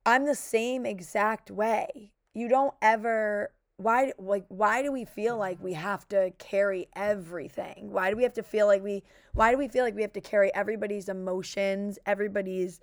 [0.06, 5.62] I'm the same exact way you don't ever why like why do we feel like
[5.62, 9.02] we have to carry everything why do we have to feel like we
[9.34, 12.80] why do we feel like we have to carry everybody's emotions everybody's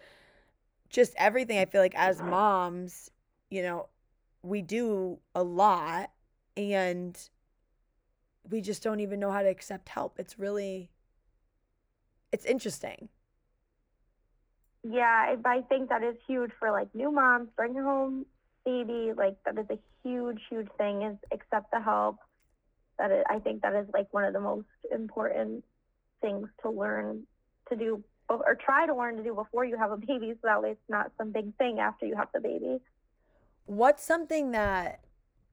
[0.89, 3.11] just everything i feel like as moms
[3.49, 3.87] you know
[4.41, 6.11] we do a lot
[6.55, 7.29] and
[8.49, 10.19] we just don't even know how to accept help.
[10.19, 10.89] It's really
[12.31, 13.09] it's interesting.
[14.83, 18.25] Yeah i think that is huge for like new moms bringing home
[18.65, 22.17] baby like that is a huge huge thing is accept the help.
[22.99, 25.63] That is, i think that is like one of the most important
[26.21, 27.23] things to learn
[27.69, 30.61] to do or try to learn to do before you have a baby so that
[30.61, 32.79] way it's not some big thing after you have the baby.
[33.65, 35.01] What's something that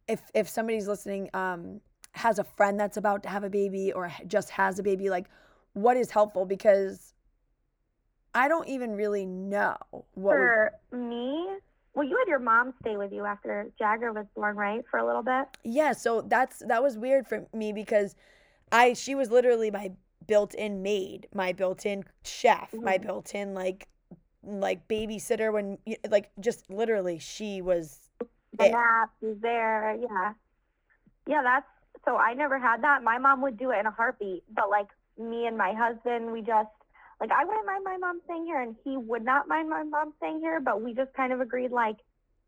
[0.09, 1.81] if if somebody's listening um
[2.12, 5.27] has a friend that's about to have a baby or just has a baby like
[5.72, 7.14] what is helpful because
[8.35, 9.77] i don't even really know
[10.14, 11.01] what for would...
[11.01, 11.48] me
[11.94, 14.83] well, you had your mom stay with you after Jagger was born, right?
[14.90, 15.44] For a little bit.
[15.62, 18.14] Yeah, so that's that was weird for me because
[18.70, 19.92] I she was literally my
[20.27, 22.85] built-in maid, my built-in chef, mm-hmm.
[22.85, 23.88] my built-in like
[24.42, 27.98] like babysitter when like just literally she was
[28.59, 30.33] the nap was there, yeah.
[31.27, 31.66] Yeah, that's
[32.05, 33.03] so I never had that.
[33.03, 34.88] My mom would do it in a heartbeat, but like
[35.19, 36.69] me and my husband, we just
[37.21, 40.12] like I wouldn't mind my mom staying here, and he would not mind my mom
[40.17, 40.61] staying here.
[40.61, 41.97] But we just kind of agreed like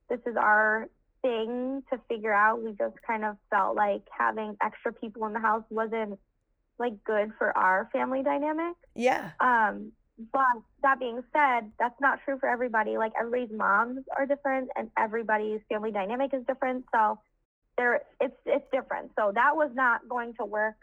[0.09, 0.89] this is our
[1.23, 2.63] thing to figure out.
[2.63, 6.19] We just kind of felt like having extra people in the house wasn't
[6.79, 8.75] like good for our family dynamic.
[8.97, 9.31] Yeah.
[9.41, 9.93] Um,
[10.33, 12.97] but that being said, that's not true for everybody.
[12.99, 16.85] Like everybody's moms are different, and everybody's family dynamic is different.
[16.93, 17.21] So
[17.77, 19.13] there, it's it's different.
[19.17, 20.77] So that was not going to work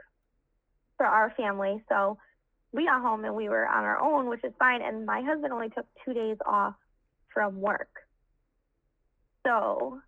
[0.98, 1.84] for our family.
[1.90, 2.18] So
[2.72, 4.82] we got home and we were on our own, which is fine.
[4.82, 6.76] And my husband only took two days off
[7.34, 7.90] from work.
[9.46, 10.00] So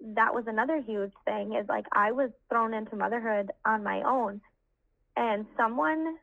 [0.00, 4.40] that was another huge thing is like I was thrown into motherhood on my own
[5.16, 6.16] and someone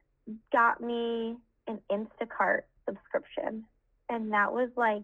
[0.51, 1.36] got me
[1.67, 3.65] an Instacart subscription
[4.10, 5.04] and that was like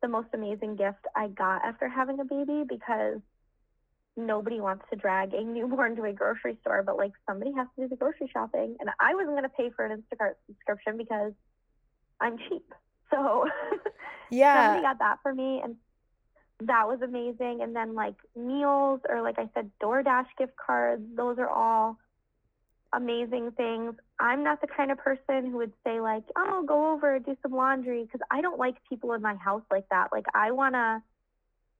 [0.00, 3.20] the most amazing gift I got after having a baby because
[4.18, 7.84] nobody wants to drag a newborn to a grocery store but like somebody has to
[7.84, 11.32] do the grocery shopping and I wasn't going to pay for an Instacart subscription because
[12.20, 12.64] I'm cheap.
[13.10, 13.46] So
[14.30, 14.54] Yeah.
[14.54, 15.76] somebody got that for me and
[16.60, 21.38] that was amazing and then like meals or like i said doordash gift cards those
[21.38, 21.96] are all
[22.94, 27.14] amazing things i'm not the kind of person who would say like oh go over
[27.14, 30.26] and do some laundry because i don't like people in my house like that like
[30.34, 31.00] i want to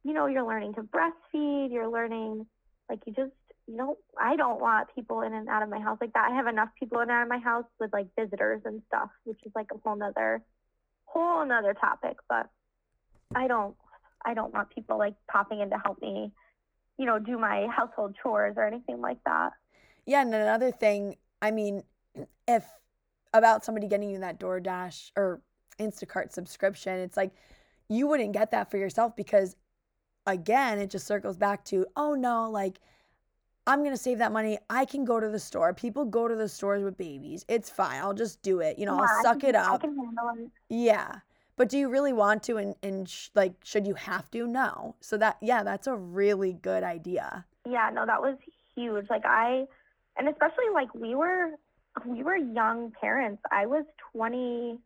[0.04, 2.46] you know you're learning to breastfeed you're learning
[2.88, 3.32] like you just
[3.66, 6.34] you know i don't want people in and out of my house like that i
[6.34, 9.38] have enough people in and out of my house with like visitors and stuff which
[9.44, 10.42] is like a whole nother
[11.04, 12.48] whole nother topic but
[13.34, 13.74] i don't
[14.24, 16.32] I don't want people like popping in to help me,
[16.98, 19.52] you know, do my household chores or anything like that.
[20.06, 21.82] Yeah, and another thing, I mean,
[22.46, 22.64] if
[23.32, 25.40] about somebody getting you that DoorDash or
[25.78, 27.32] Instacart subscription, it's like
[27.88, 29.56] you wouldn't get that for yourself because
[30.32, 32.80] again, it just circles back to, oh no, like
[33.66, 34.58] I'm going to save that money.
[34.70, 35.74] I can go to the store.
[35.74, 37.44] People go to the stores with babies.
[37.48, 38.00] It's fine.
[38.00, 38.78] I'll just do it.
[38.78, 39.80] You know, Yeah, I'll suck can- it I up.
[39.82, 40.50] can handle it.
[40.70, 41.16] Yeah.
[41.56, 44.46] But do you really want to and and sh- like should you have to?
[44.46, 44.94] No.
[45.00, 47.44] So that yeah, that's a really good idea.
[47.66, 48.36] Yeah, no, that was
[48.76, 49.10] huge.
[49.10, 49.66] Like I,
[50.16, 51.50] and especially like we were,
[52.06, 53.42] we were young parents.
[53.50, 54.78] I was 20,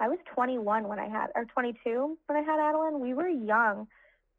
[0.00, 3.00] I was 21 when I had, or 22 when I had Adeline.
[3.00, 3.88] We were young.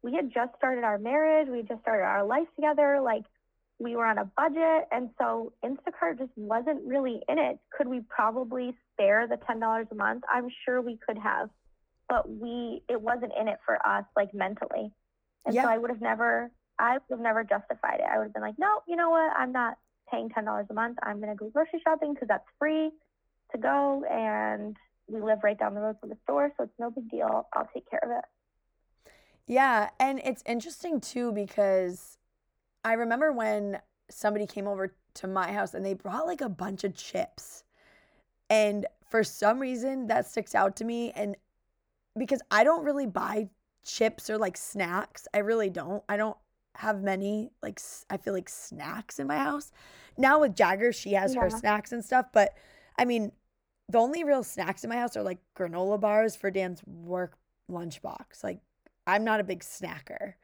[0.02, 1.48] We had just started our marriage.
[1.48, 3.00] We just started our life together.
[3.02, 3.24] Like
[3.78, 4.88] we were on a budget.
[4.92, 7.58] And so Instacart just wasn't really in it.
[7.76, 10.24] Could we probably spare the $10 a month?
[10.32, 11.48] I'm sure we could have,
[12.08, 14.92] but we, it wasn't in it for us, like mentally.
[15.46, 15.62] And Yeah.
[15.64, 18.06] so I would have never, I would have never justified it.
[18.10, 19.32] I would have been like, no, you know what?
[19.36, 19.78] I'm not
[20.10, 20.98] paying $10 a month.
[21.02, 22.90] I'm going to go grocery shopping because that's free
[23.52, 24.04] to go.
[24.10, 26.52] And we live right down the road from the store.
[26.56, 27.46] So it's no big deal.
[27.54, 28.24] I'll take care of it.
[29.48, 32.18] Yeah, and it's interesting too because
[32.84, 33.80] I remember when
[34.10, 37.64] somebody came over to my house and they brought like a bunch of chips.
[38.50, 41.34] And for some reason that sticks out to me and
[42.16, 43.48] because I don't really buy
[43.84, 45.26] chips or like snacks.
[45.34, 46.02] I really don't.
[46.08, 46.36] I don't
[46.74, 47.80] have many like
[48.10, 49.72] I feel like snacks in my house.
[50.16, 52.54] Now with Jagger, she has her snacks and stuff, but
[52.98, 53.32] I mean,
[53.88, 57.38] the only real snacks in my house are like granola bars for Dan's work
[57.70, 58.44] lunchbox.
[58.44, 58.60] Like
[59.08, 60.34] I'm not a big snacker.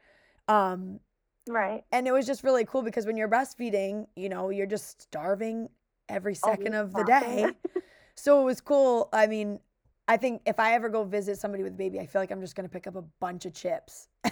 [0.47, 0.99] Um,
[1.47, 1.83] Right.
[1.91, 5.69] and it was just really cool because when you're breastfeeding, you know, you're just starving
[6.09, 7.45] every second of the day.
[8.15, 9.09] so it was cool.
[9.13, 9.59] I mean,
[10.07, 12.41] I think if I ever go visit somebody with a baby, I feel like I'm
[12.41, 14.07] just going to pick up a bunch of chips.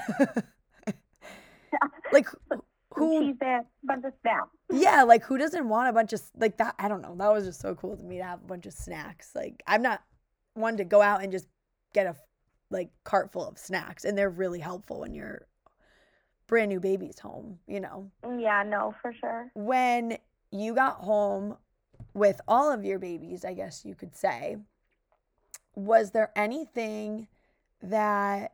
[2.11, 2.27] like
[2.95, 4.49] who it, bunch of snacks.
[4.71, 6.75] yeah, like who doesn't want a bunch of like that?
[6.79, 7.15] I don't know.
[7.17, 9.31] That was just so cool to me to have a bunch of snacks.
[9.35, 10.01] Like I'm not
[10.53, 11.47] one to go out and just
[11.93, 12.15] get a
[12.73, 15.47] like cart full of snacks, and they're really helpful when you're
[16.47, 17.59] brand new baby's home.
[17.67, 19.49] You know, mm, Yeah, no, for sure.
[19.55, 20.17] when
[20.51, 21.57] you got home
[22.13, 24.57] with all of your babies, I guess you could say,
[25.75, 27.27] was there anything
[27.81, 28.53] that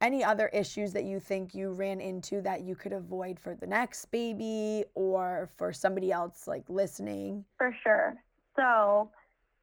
[0.00, 3.66] any other issues that you think you ran into that you could avoid for the
[3.68, 7.44] next baby or for somebody else like listening?
[7.56, 8.16] For sure.
[8.56, 9.10] So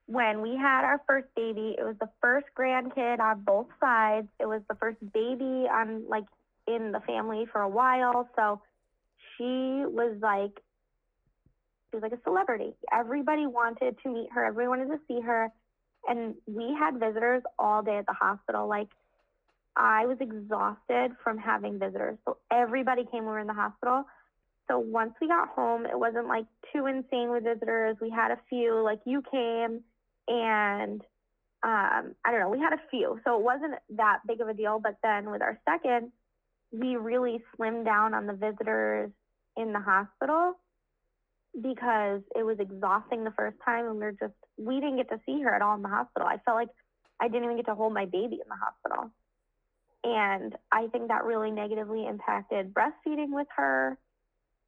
[0.09, 4.27] when we had our first baby, it was the first grandkid on both sides.
[4.39, 6.25] It was the first baby on like
[6.67, 8.27] in the family for a while.
[8.35, 8.59] So
[9.37, 9.43] she
[9.85, 10.59] was like
[11.89, 12.73] she was like a celebrity.
[12.91, 15.51] Everybody wanted to meet her, everybody wanted to see her.
[16.07, 18.67] And we had visitors all day at the hospital.
[18.67, 18.87] Like
[19.75, 22.17] I was exhausted from having visitors.
[22.25, 24.05] So everybody came when we were in the hospital.
[24.67, 27.97] So once we got home, it wasn't like too insane with visitors.
[28.01, 29.81] We had a few, like you came,
[30.29, 31.01] and
[31.61, 33.19] um, I don't know, we had a few.
[33.25, 34.79] So it wasn't that big of a deal.
[34.81, 36.11] But then with our second,
[36.71, 39.11] we really slimmed down on the visitors.
[39.57, 40.53] in the hospital
[41.61, 45.19] because it was exhausting the first time and we are just we didn't get to
[45.25, 46.27] see her at all in the hospital.
[46.27, 46.69] I felt like
[47.19, 49.11] I didn't even get to hold my baby in the hospital.
[50.03, 53.97] And I think that really negatively impacted breastfeeding with her.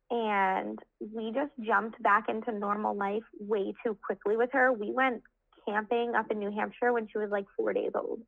[0.10, 4.74] And we just jumped back into normal life way too quickly with her.
[4.74, 5.24] We went
[5.68, 8.22] camping up in New Hampshire when she was like four days old.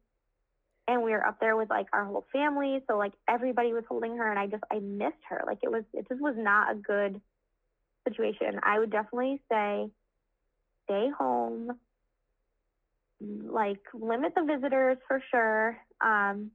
[0.87, 2.83] And we were up there with like our whole family.
[2.87, 5.43] So like everybody was holding her and I just I missed her.
[5.45, 7.21] Like it was it just was not a good
[8.05, 8.59] situation.
[8.63, 9.89] I would definitely say
[10.85, 11.71] stay home.
[13.21, 15.77] Like limit the visitors for sure.
[16.01, 16.51] Um,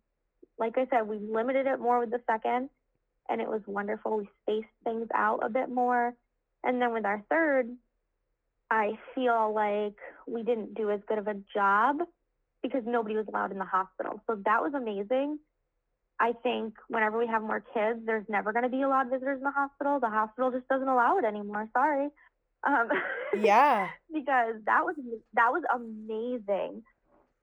[0.59, 2.69] like I said, we limited it more with the second
[3.29, 4.19] and it was wonderful.
[4.19, 6.14] We spaced things out a bit more.
[6.64, 7.69] And then with our third,
[8.70, 11.98] I feel like we didn't do as good of a job
[12.62, 14.20] because nobody was allowed in the hospital.
[14.26, 15.38] So that was amazing.
[16.20, 19.12] I think whenever we have more kids, there's never going to be a lot of
[19.12, 20.00] visitors in the hospital.
[20.00, 21.68] The hospital just doesn't allow it anymore.
[21.72, 22.09] Sorry.
[22.66, 22.88] Um,
[23.40, 23.88] yeah.
[24.12, 24.96] because that was
[25.35, 26.83] that was amazing.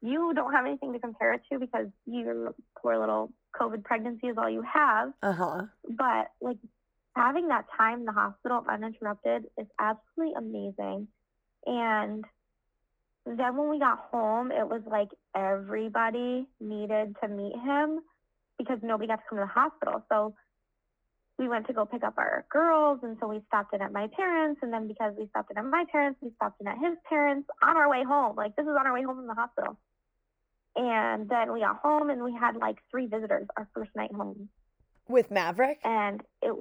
[0.02, 4.38] You don't have anything to compare it to because your poor little COVID pregnancy is
[4.38, 5.14] all you have.
[5.24, 5.62] Uh huh.
[5.90, 6.58] But like
[7.16, 11.08] having that time in the hospital uninterrupted is absolutely amazing.
[11.66, 12.24] And
[13.26, 18.02] then when we got home, it was like everybody needed to meet him
[18.58, 20.04] because nobody got to come to the hospital.
[20.10, 20.36] So
[21.38, 24.08] we went to go pick up our girls, and so we stopped in at my
[24.16, 26.98] parents, and then because we stopped in at my parents, we stopped in at his
[27.10, 28.36] parents on our way home.
[28.36, 29.78] Like this is on our way home from the hospital.
[30.78, 34.50] And then we got home, and we had like three visitors our first night home.
[35.08, 35.80] With Maverick?
[35.84, 36.54] And it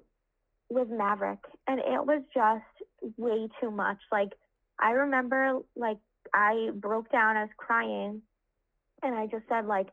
[0.70, 3.98] was Maverick, and it was just way too much.
[4.10, 4.32] Like
[4.78, 5.98] I remember, like
[6.32, 8.22] I broke down, I was crying,
[9.02, 9.88] and I just said like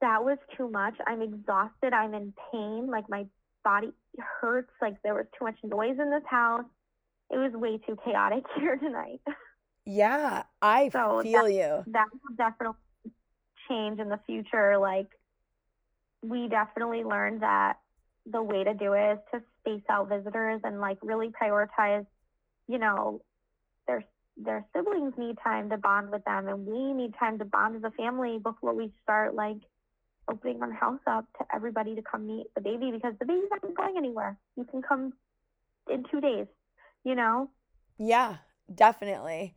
[0.00, 0.94] that was too much.
[1.06, 1.92] I'm exhausted.
[1.92, 2.88] I'm in pain.
[2.88, 3.26] Like my
[3.64, 3.92] body
[4.40, 4.70] hurts.
[4.80, 6.64] Like there was too much noise in this house.
[7.30, 9.20] It was way too chaotic here tonight.
[9.84, 11.92] Yeah, I so feel that, you.
[11.92, 12.78] That will definitely
[13.68, 14.78] change in the future.
[14.78, 15.08] Like
[16.22, 17.78] we definitely learned that
[18.30, 22.06] the way to do it is to space out visitors and like really prioritize,
[22.66, 23.22] you know,
[23.88, 24.04] their
[24.36, 27.82] their siblings need time to bond with them and we need time to bond as
[27.82, 29.56] a family before we start like
[30.30, 33.62] opening our house up to everybody to come meet the baby because the baby's not
[33.74, 34.38] going anywhere.
[34.56, 35.12] You can come
[35.90, 36.46] in two days,
[37.04, 37.50] you know?
[37.98, 38.36] Yeah,
[38.72, 39.54] definitely.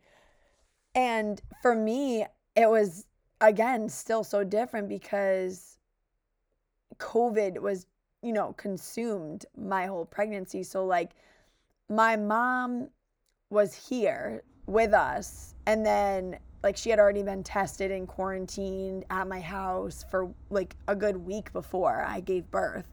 [0.94, 3.06] And for me, it was
[3.40, 5.78] again still so different because
[6.98, 7.86] COVID was,
[8.22, 10.62] you know, consumed my whole pregnancy.
[10.62, 11.12] So, like,
[11.88, 12.88] my mom
[13.52, 19.28] was here with us, and then like she had already been tested and quarantined at
[19.28, 22.86] my house for like a good week before I gave birth.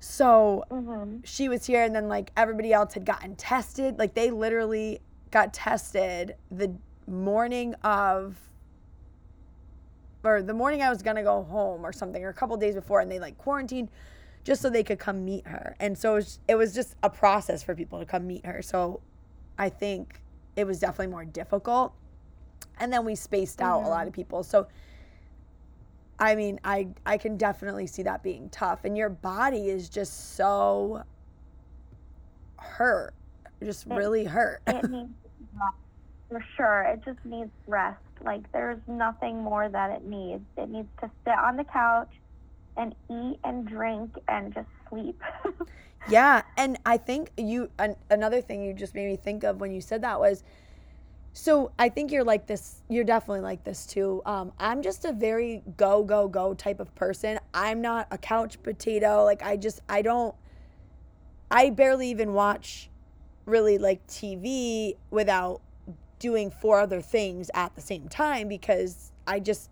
[0.00, 1.18] So mm-hmm.
[1.24, 3.98] she was here, and then like everybody else had gotten tested.
[3.98, 6.74] Like they literally got tested the
[7.06, 8.36] morning of,
[10.22, 13.00] or the morning I was gonna go home or something, or a couple days before,
[13.00, 13.88] and they like quarantined
[14.44, 15.74] just so they could come meet her.
[15.80, 18.60] And so it was, it was just a process for people to come meet her.
[18.60, 19.00] So
[19.58, 20.20] I think
[20.56, 21.94] it was definitely more difficult
[22.78, 23.86] and then we spaced out mm-hmm.
[23.86, 24.08] a lot mm-hmm.
[24.08, 24.42] of people.
[24.42, 24.66] So
[26.18, 30.36] I mean, I I can definitely see that being tough and your body is just
[30.36, 31.02] so
[32.56, 33.14] hurt.
[33.62, 34.62] Just it, really hurt.
[34.66, 35.10] it needs
[36.28, 36.82] for sure.
[36.82, 38.00] It just needs rest.
[38.24, 40.44] Like there's nothing more that it needs.
[40.56, 42.12] It needs to sit on the couch
[42.76, 45.22] and eat and drink and just sleep.
[46.08, 49.72] yeah, and I think you an, another thing you just made me think of when
[49.72, 50.42] you said that was
[51.36, 52.80] so I think you're like this.
[52.88, 54.22] You're definitely like this too.
[54.24, 57.40] Um, I'm just a very go go go type of person.
[57.52, 59.24] I'm not a couch potato.
[59.24, 60.34] Like I just I don't.
[61.50, 62.88] I barely even watch,
[63.46, 65.60] really like TV without
[66.20, 69.70] doing four other things at the same time because I just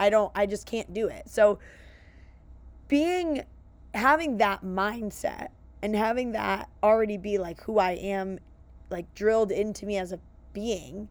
[0.00, 1.28] I don't I just can't do it.
[1.28, 1.58] So
[2.88, 3.44] being
[3.94, 5.48] having that mindset
[5.82, 8.38] and having that already be like who I am
[8.90, 10.20] like drilled into me as a
[10.52, 11.08] being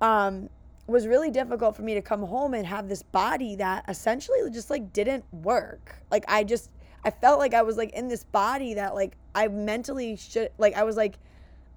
[0.00, 0.48] um,
[0.86, 4.70] was really difficult for me to come home and have this body that essentially just
[4.70, 5.96] like didn't work.
[6.10, 6.70] Like I just
[7.04, 10.74] I felt like I was like in this body that like I mentally should like
[10.74, 11.18] I was like,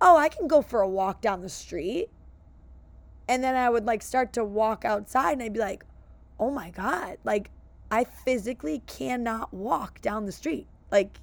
[0.01, 2.09] "Oh, I can go for a walk down the street."
[3.27, 5.85] And then I would like start to walk outside and I'd be like,
[6.39, 7.49] "Oh my god, like
[7.91, 11.19] I physically cannot walk down the street." Like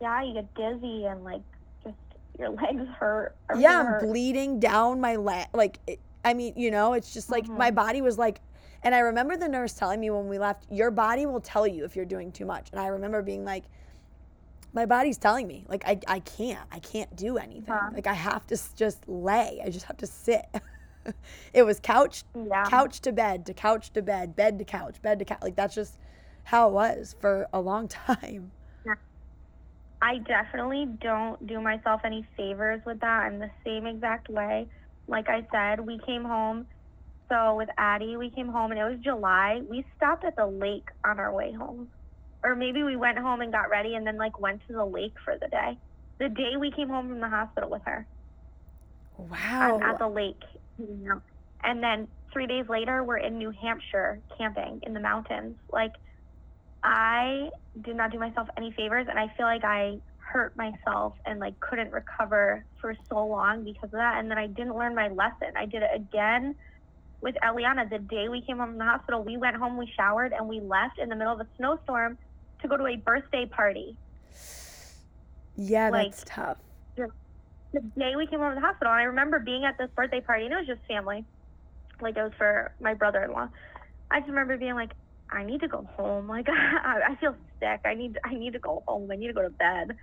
[0.00, 1.42] yeah, you get dizzy and like
[1.82, 1.96] just
[2.38, 3.34] your legs hurt.
[3.58, 5.46] Yeah, I'm bleeding down my leg.
[5.54, 7.58] Like, it, I mean, you know, it's just like mm-hmm.
[7.58, 8.40] my body was like,
[8.82, 11.84] and I remember the nurse telling me when we left, your body will tell you
[11.84, 12.68] if you're doing too much.
[12.70, 13.64] And I remember being like,
[14.74, 17.90] my body's telling me like I, I can't i can't do anything Huh.
[17.94, 20.46] like i have to just lay i just have to sit
[21.52, 22.64] it was couch Yeah.
[22.64, 25.74] couch to bed to couch to bed bed to couch bed to couch like that's
[25.74, 25.98] just
[26.44, 28.52] how it was for a long time
[30.02, 33.22] I definitely don't do myself any favors with that.
[33.22, 34.68] I'm the same exact way.
[35.08, 36.66] Like I said, we came home.
[37.30, 39.62] So with Addie, we came home and it was July.
[39.66, 41.88] We stopped at the lake on our way home.
[42.42, 45.14] Or maybe we went home and got ready and then like went to the lake
[45.24, 45.78] for the day.
[46.18, 48.06] The day we came home from the hospital with her.
[49.16, 50.42] wow at the lake.
[50.78, 51.20] Know.
[51.62, 55.56] And then three days later, we're in New Hampshire camping in the mountains.
[55.72, 55.92] Like,
[56.82, 57.50] I
[57.80, 61.58] did not do myself any favors, and I feel like I hurt myself and like
[61.60, 64.18] couldn't recover for so long because of that.
[64.18, 65.48] And then I didn't learn my lesson.
[65.56, 66.54] I did it again
[67.20, 67.88] with Eliana.
[67.88, 70.60] The day we came home from the hospital, we went home, we showered, and we
[70.60, 72.18] left in the middle of a snowstorm
[72.60, 73.96] to go to a birthday party.
[75.56, 76.58] yeah like- that's tough
[77.74, 80.20] the day we came home from the hospital, and I remember being at this birthday
[80.20, 81.24] party, and it was just family.
[82.00, 83.48] Like it was for my brother-in-law.
[84.10, 84.92] I just remember being like,
[85.30, 86.28] I need to go home.
[86.28, 87.80] Like I, I feel sick.
[87.84, 89.10] I need I need to go home.
[89.10, 89.96] I need to go to bed.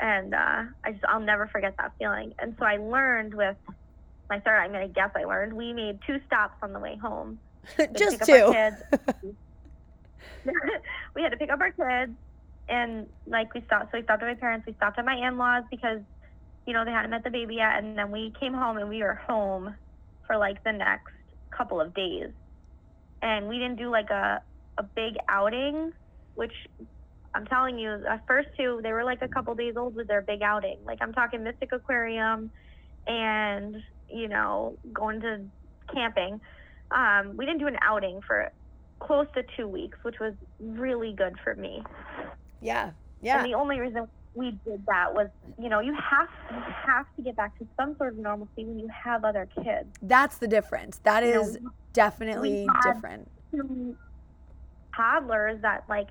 [0.00, 2.34] And uh, I just I'll never forget that feeling.
[2.38, 3.56] And so I learned with
[4.28, 4.58] my third.
[4.58, 5.52] I'm gonna guess I learned.
[5.52, 7.38] We made two stops on the way home.
[7.76, 9.36] To just pick up our two kids.
[11.14, 12.12] we had to pick up our kids
[12.68, 15.64] and like we stopped so we stopped at my parents we stopped at my in-laws
[15.70, 16.00] because
[16.66, 19.02] you know they hadn't met the baby yet and then we came home and we
[19.02, 19.74] were home
[20.26, 21.12] for like the next
[21.50, 22.30] couple of days.
[23.22, 24.42] And we didn't do like a
[24.76, 25.92] a big outing
[26.34, 26.52] which
[27.32, 30.22] i'm telling you the first two they were like a couple days old with their
[30.22, 30.78] big outing.
[30.84, 32.50] Like i'm talking mystic aquarium
[33.06, 33.76] and
[34.08, 35.40] you know going to
[35.92, 36.40] camping.
[36.90, 38.50] Um, we didn't do an outing for
[39.00, 41.82] close to two weeks, which was really good for me.
[42.60, 42.92] yeah.
[43.20, 43.38] Yeah.
[43.38, 45.28] And the only reason we did that was,
[45.60, 48.78] you know, you have you have to get back to some sort of normalcy when
[48.78, 49.88] you have other kids.
[50.02, 51.58] that's the difference that You know, is
[51.92, 53.28] definitely had- different
[54.94, 56.08] toddlers that like,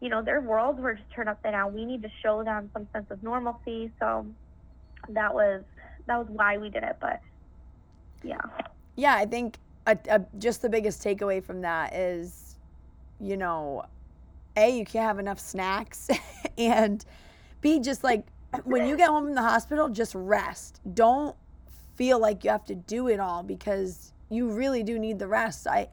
[0.00, 1.72] you know, their worlds were just turned upside down.
[1.74, 3.90] We need to show them some sense of normalcy.
[4.00, 4.26] So
[5.10, 5.62] that was
[6.06, 6.96] that was why we did it.
[7.00, 7.20] But
[8.24, 8.38] yeah.
[8.94, 9.58] yeah i think
[9.88, 12.54] a, a, just the biggest takeaway from that is
[13.20, 13.84] you know
[14.56, 16.08] a you can't have enough snacks
[16.58, 17.04] and
[17.62, 18.26] b just like
[18.64, 21.34] when you get home from the hospital just rest don't
[21.94, 25.66] feel like you have to do it all because you really do need the rest
[25.66, 25.88] i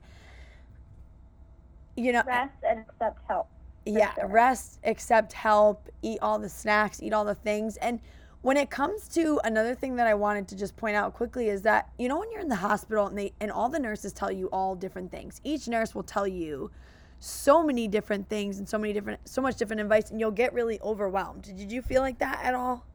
[1.95, 3.47] you know Rest and accept help.
[3.85, 4.27] yeah sure.
[4.27, 7.99] rest accept help eat all the snacks eat all the things and
[8.41, 11.61] when it comes to another thing that i wanted to just point out quickly is
[11.61, 14.31] that you know when you're in the hospital and they and all the nurses tell
[14.31, 16.71] you all different things each nurse will tell you
[17.19, 20.53] so many different things and so many different so much different advice and you'll get
[20.53, 22.85] really overwhelmed did you feel like that at all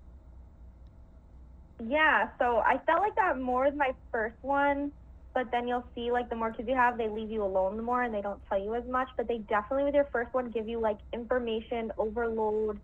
[1.80, 4.92] Yeah, so I felt like that more with my first one,
[5.34, 7.82] but then you'll see like the more kids you have, they leave you alone the
[7.82, 9.08] more and they don't tell you as much.
[9.16, 12.80] But they definitely with your first one give you like information overload.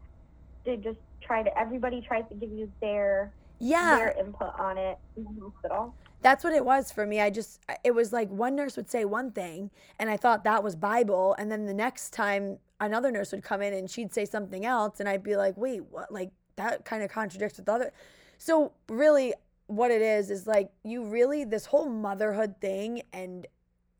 [0.64, 4.98] They just try to everybody tries to give you their yeah their input on it
[5.16, 5.96] in the hospital.
[6.22, 7.20] That's what it was for me.
[7.20, 10.62] I just, it was like one nurse would say one thing, and I thought that
[10.62, 11.34] was Bible.
[11.38, 15.00] And then the next time, another nurse would come in and she'd say something else,
[15.00, 16.12] and I'd be like, wait, what?
[16.12, 17.92] Like, that kind of contradicts with the other.
[18.38, 19.34] So, really,
[19.66, 23.46] what it is is like, you really, this whole motherhood thing and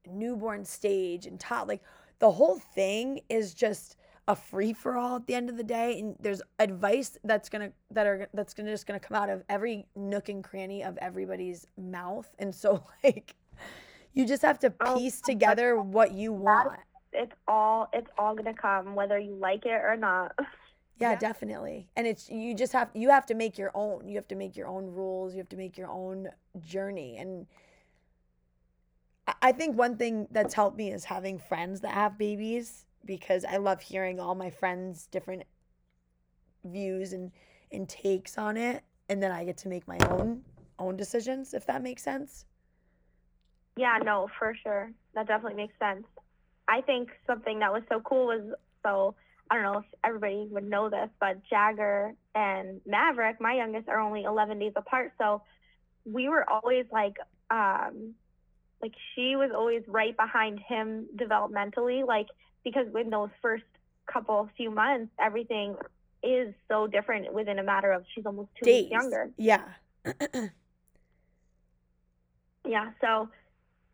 [0.07, 1.83] newborn stage and tot, like,
[2.19, 3.97] the whole thing is just
[4.31, 7.73] a free for all at the end of the day and there's advice that's gonna
[7.91, 11.67] that are that's gonna just gonna come out of every nook and cranny of everybody's
[11.77, 12.29] mouth.
[12.39, 13.35] And so like
[14.15, 16.73] you just have to Oh, piece together what you want.
[17.13, 20.33] It's all it's all gonna come whether you like it or not.
[20.99, 21.17] yeah, Yeah.
[21.17, 21.89] definitely.
[21.97, 24.57] And it's you just have you have to make your own you have to make
[24.57, 26.29] your own rules you have to make your own
[26.61, 27.17] journey.
[27.19, 27.47] And
[29.43, 33.57] i think one thing that's helped me is having friends that have babies because i
[33.57, 35.43] love hearing all my friends different
[36.65, 37.33] views and
[37.73, 40.43] and takes on it and then i get to make my own
[40.79, 42.45] own decisions if that makes sense
[43.77, 44.91] Yeah, no, for sure.
[45.15, 46.05] That definitely makes sense.
[46.69, 48.43] I think something that was so cool was
[48.85, 49.15] so
[49.51, 53.99] I don't know if everybody would know this, but Jagger and Maverick, my youngest, are
[53.99, 55.13] only 11 days apart.
[55.19, 55.43] So
[56.05, 57.15] we were always like,
[57.51, 58.15] um,
[58.81, 62.29] like she was always right behind him developmentally, like
[62.65, 63.65] because in those first
[64.07, 65.77] couple few months, everything
[66.23, 69.31] is so different within a matter of she's almost two days weeks younger.
[69.39, 69.63] yeah
[72.65, 73.29] Yeah, so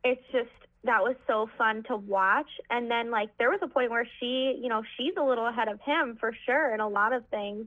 [0.05, 0.51] it's just
[0.85, 2.51] that was so fun to watch.
[2.71, 5.69] And then like there was a point where she, you know, she's a little ahead
[5.69, 7.67] of him for sure in a lot of things,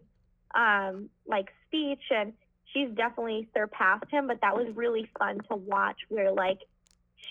[0.56, 2.34] um, like speech, and
[2.74, 4.28] she's definitely surpassed him.
[4.28, 6.60] But that was really fun to watch, where like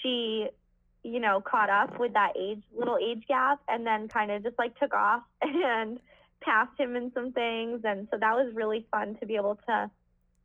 [0.03, 0.49] she,
[1.09, 4.59] you know, caught up with that age little age gap, and then kind of just
[4.59, 5.99] like took off and
[6.41, 9.91] passed him in some things, and so that was really fun to be able to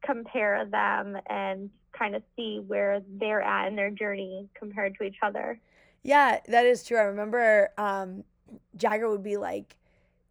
[0.04, 5.18] compare them and kind of see where they're at in their journey compared to each
[5.22, 5.60] other.
[6.02, 6.98] Yeah, that is true.
[6.98, 8.24] I remember um,
[8.76, 9.76] Jagger would be like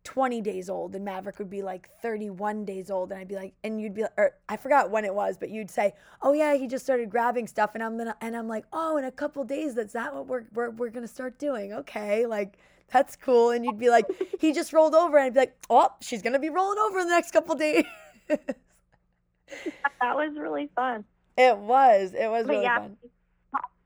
[0.04, 3.12] 20 days old and Maverick would be like 31 days old.
[3.12, 5.70] And I'd be like, and you'd be, or I forgot when it was, but you'd
[5.70, 7.70] say, oh yeah, he just started grabbing stuff.
[7.74, 10.44] And I'm gonna, and I'm like, oh, in a couple days, that's that what we're,
[10.54, 11.72] we're, we're gonna start doing.
[11.72, 12.26] Okay.
[12.26, 12.58] Like,
[12.92, 13.50] that's cool.
[13.50, 14.06] And you'd be like,
[14.40, 15.16] he just rolled over.
[15.18, 17.84] And I'd be like, oh, she's gonna be rolling over in the next couple days.
[18.28, 21.04] that was really fun.
[21.36, 22.14] It was.
[22.14, 22.96] It was But really yeah, fun.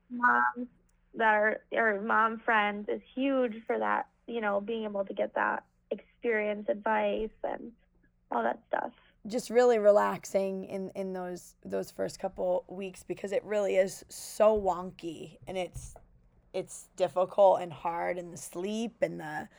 [0.09, 0.67] moms
[1.15, 4.07] that are or mom friends is huge for that.
[4.27, 5.63] You know, being able to get that
[6.17, 7.71] experience, advice, and
[8.31, 8.91] all that stuff.
[9.27, 14.59] Just really relaxing in in those those first couple weeks because it really is so
[14.59, 15.95] wonky and it's
[16.53, 19.49] it's difficult and hard and the sleep and the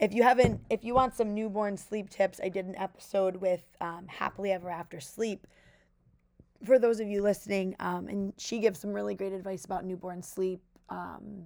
[0.00, 3.62] if you haven't if you want some newborn sleep tips i did an episode with
[3.82, 5.46] um, happily ever after sleep
[6.64, 10.22] for those of you listening um, and she gives some really great advice about newborn
[10.22, 11.44] sleep um,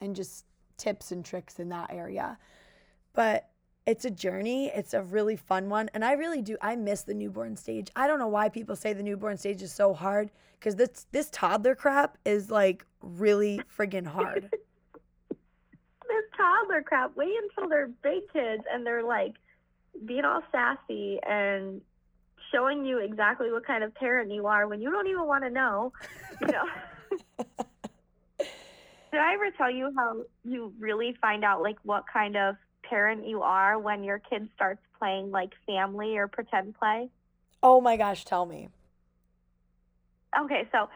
[0.00, 0.44] and just
[0.76, 2.36] tips and tricks in that area
[3.14, 3.51] but
[3.86, 7.14] it's a journey it's a really fun one and i really do i miss the
[7.14, 10.76] newborn stage i don't know why people say the newborn stage is so hard because
[10.76, 14.48] this this toddler crap is like really friggin' hard
[16.12, 17.16] This toddler crap.
[17.16, 19.34] Wait until they're big kids and they're like
[20.04, 21.80] being all sassy and
[22.52, 25.50] showing you exactly what kind of parent you are when you don't even want to
[25.50, 25.92] know.
[26.42, 26.64] You know.
[28.38, 32.56] Did I ever tell you how you really find out like what kind of
[32.92, 37.08] parent you are when your kid starts playing like family or pretend play?
[37.62, 38.68] oh my gosh tell me
[40.44, 40.88] Okay, so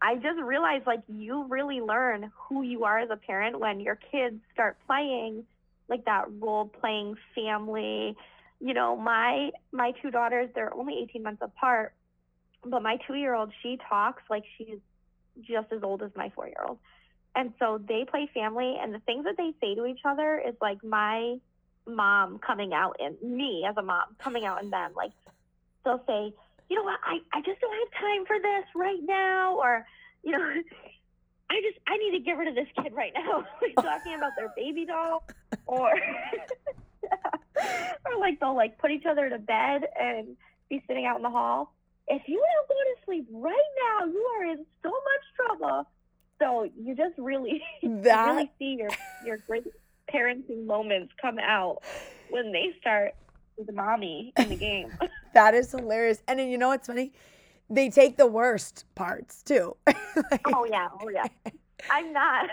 [0.00, 3.98] I just realized like you really learn who you are as a parent when your
[4.10, 5.44] kids start playing
[5.88, 8.16] like that role playing family.
[8.60, 11.94] You know, my my two daughters, they're only 18 months apart,
[12.64, 14.80] but my 2-year-old, she talks like she's
[15.40, 16.78] just as old as my 4-year-old.
[17.34, 20.54] And so they play family and the things that they say to each other is
[20.60, 21.36] like my
[21.86, 24.92] mom coming out in me as a mom coming out in them.
[24.94, 25.12] Like
[25.84, 26.34] they'll say,
[26.68, 29.86] you know what, I, I just don't have time for this right now or,
[30.22, 30.38] you know,
[31.50, 33.44] I just I need to get rid of this kid right now.
[33.82, 35.24] talking about their baby doll
[35.66, 35.92] or
[38.06, 40.36] or like they'll like put each other to bed and
[40.70, 41.74] be sitting out in the hall.
[42.08, 45.86] If you don't go to sleep right now, you are in so much trouble.
[46.42, 48.90] So you just really you really see your
[49.24, 49.64] your great
[50.12, 51.78] parenting moments come out
[52.30, 53.14] when they start
[53.56, 54.92] with the mommy in the game.
[55.34, 57.12] that is hilarious and then you know what's funny
[57.70, 61.26] they take the worst parts too Like, oh yeah, oh yeah.
[61.90, 62.50] I'm not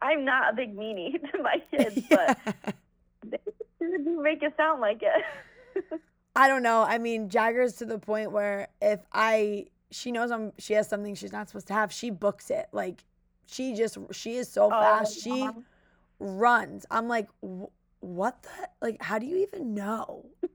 [0.00, 2.38] I'm not a big meanie to my kids, but
[3.24, 3.38] they
[3.88, 5.84] make it sound like it.
[6.36, 6.82] I don't know.
[6.82, 11.14] I mean, Jagger's to the point where if I she knows I'm she has something
[11.14, 12.66] she's not supposed to have, she books it.
[12.72, 13.04] Like
[13.46, 15.20] she just she is so fast.
[15.20, 15.48] She
[16.18, 16.86] runs.
[16.90, 17.70] I'm like, "Wh-
[18.00, 19.02] what the like?
[19.02, 20.26] How do you even know?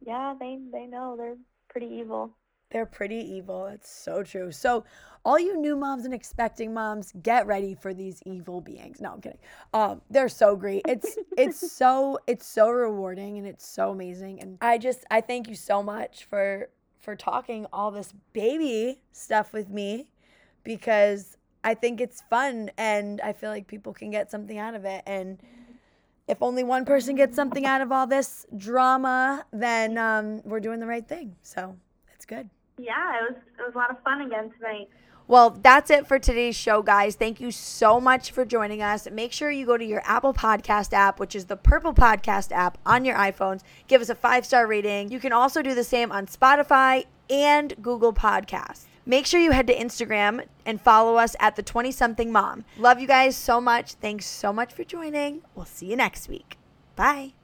[0.00, 1.36] yeah, they they know they're
[1.68, 2.36] pretty evil.
[2.70, 3.66] They're pretty evil.
[3.66, 4.50] It's so true.
[4.50, 4.84] So,
[5.24, 9.00] all you new moms and expecting moms, get ready for these evil beings.
[9.00, 9.38] No, I'm kidding.
[9.72, 10.82] Um, they're so great.
[10.88, 14.40] It's it's so it's so rewarding and it's so amazing.
[14.40, 16.68] And I just I thank you so much for
[17.04, 20.10] for talking all this baby stuff with me
[20.64, 24.84] because I think it's fun and I feel like people can get something out of
[24.84, 25.02] it.
[25.06, 25.38] And
[26.26, 30.80] if only one person gets something out of all this drama, then um, we're doing
[30.80, 31.36] the right thing.
[31.42, 31.76] So
[32.14, 32.48] it's good.
[32.78, 34.88] Yeah, it was it was a lot of fun again tonight.
[35.26, 37.14] Well, that's it for today's show, guys.
[37.14, 39.08] Thank you so much for joining us.
[39.10, 42.76] Make sure you go to your Apple Podcast app, which is the Purple Podcast app
[42.84, 43.62] on your iPhones.
[43.88, 45.10] Give us a five star rating.
[45.10, 48.84] You can also do the same on Spotify and Google Podcasts.
[49.06, 52.64] Make sure you head to Instagram and follow us at the 20 something mom.
[52.78, 53.94] Love you guys so much.
[53.94, 55.42] Thanks so much for joining.
[55.54, 56.58] We'll see you next week.
[56.96, 57.43] Bye.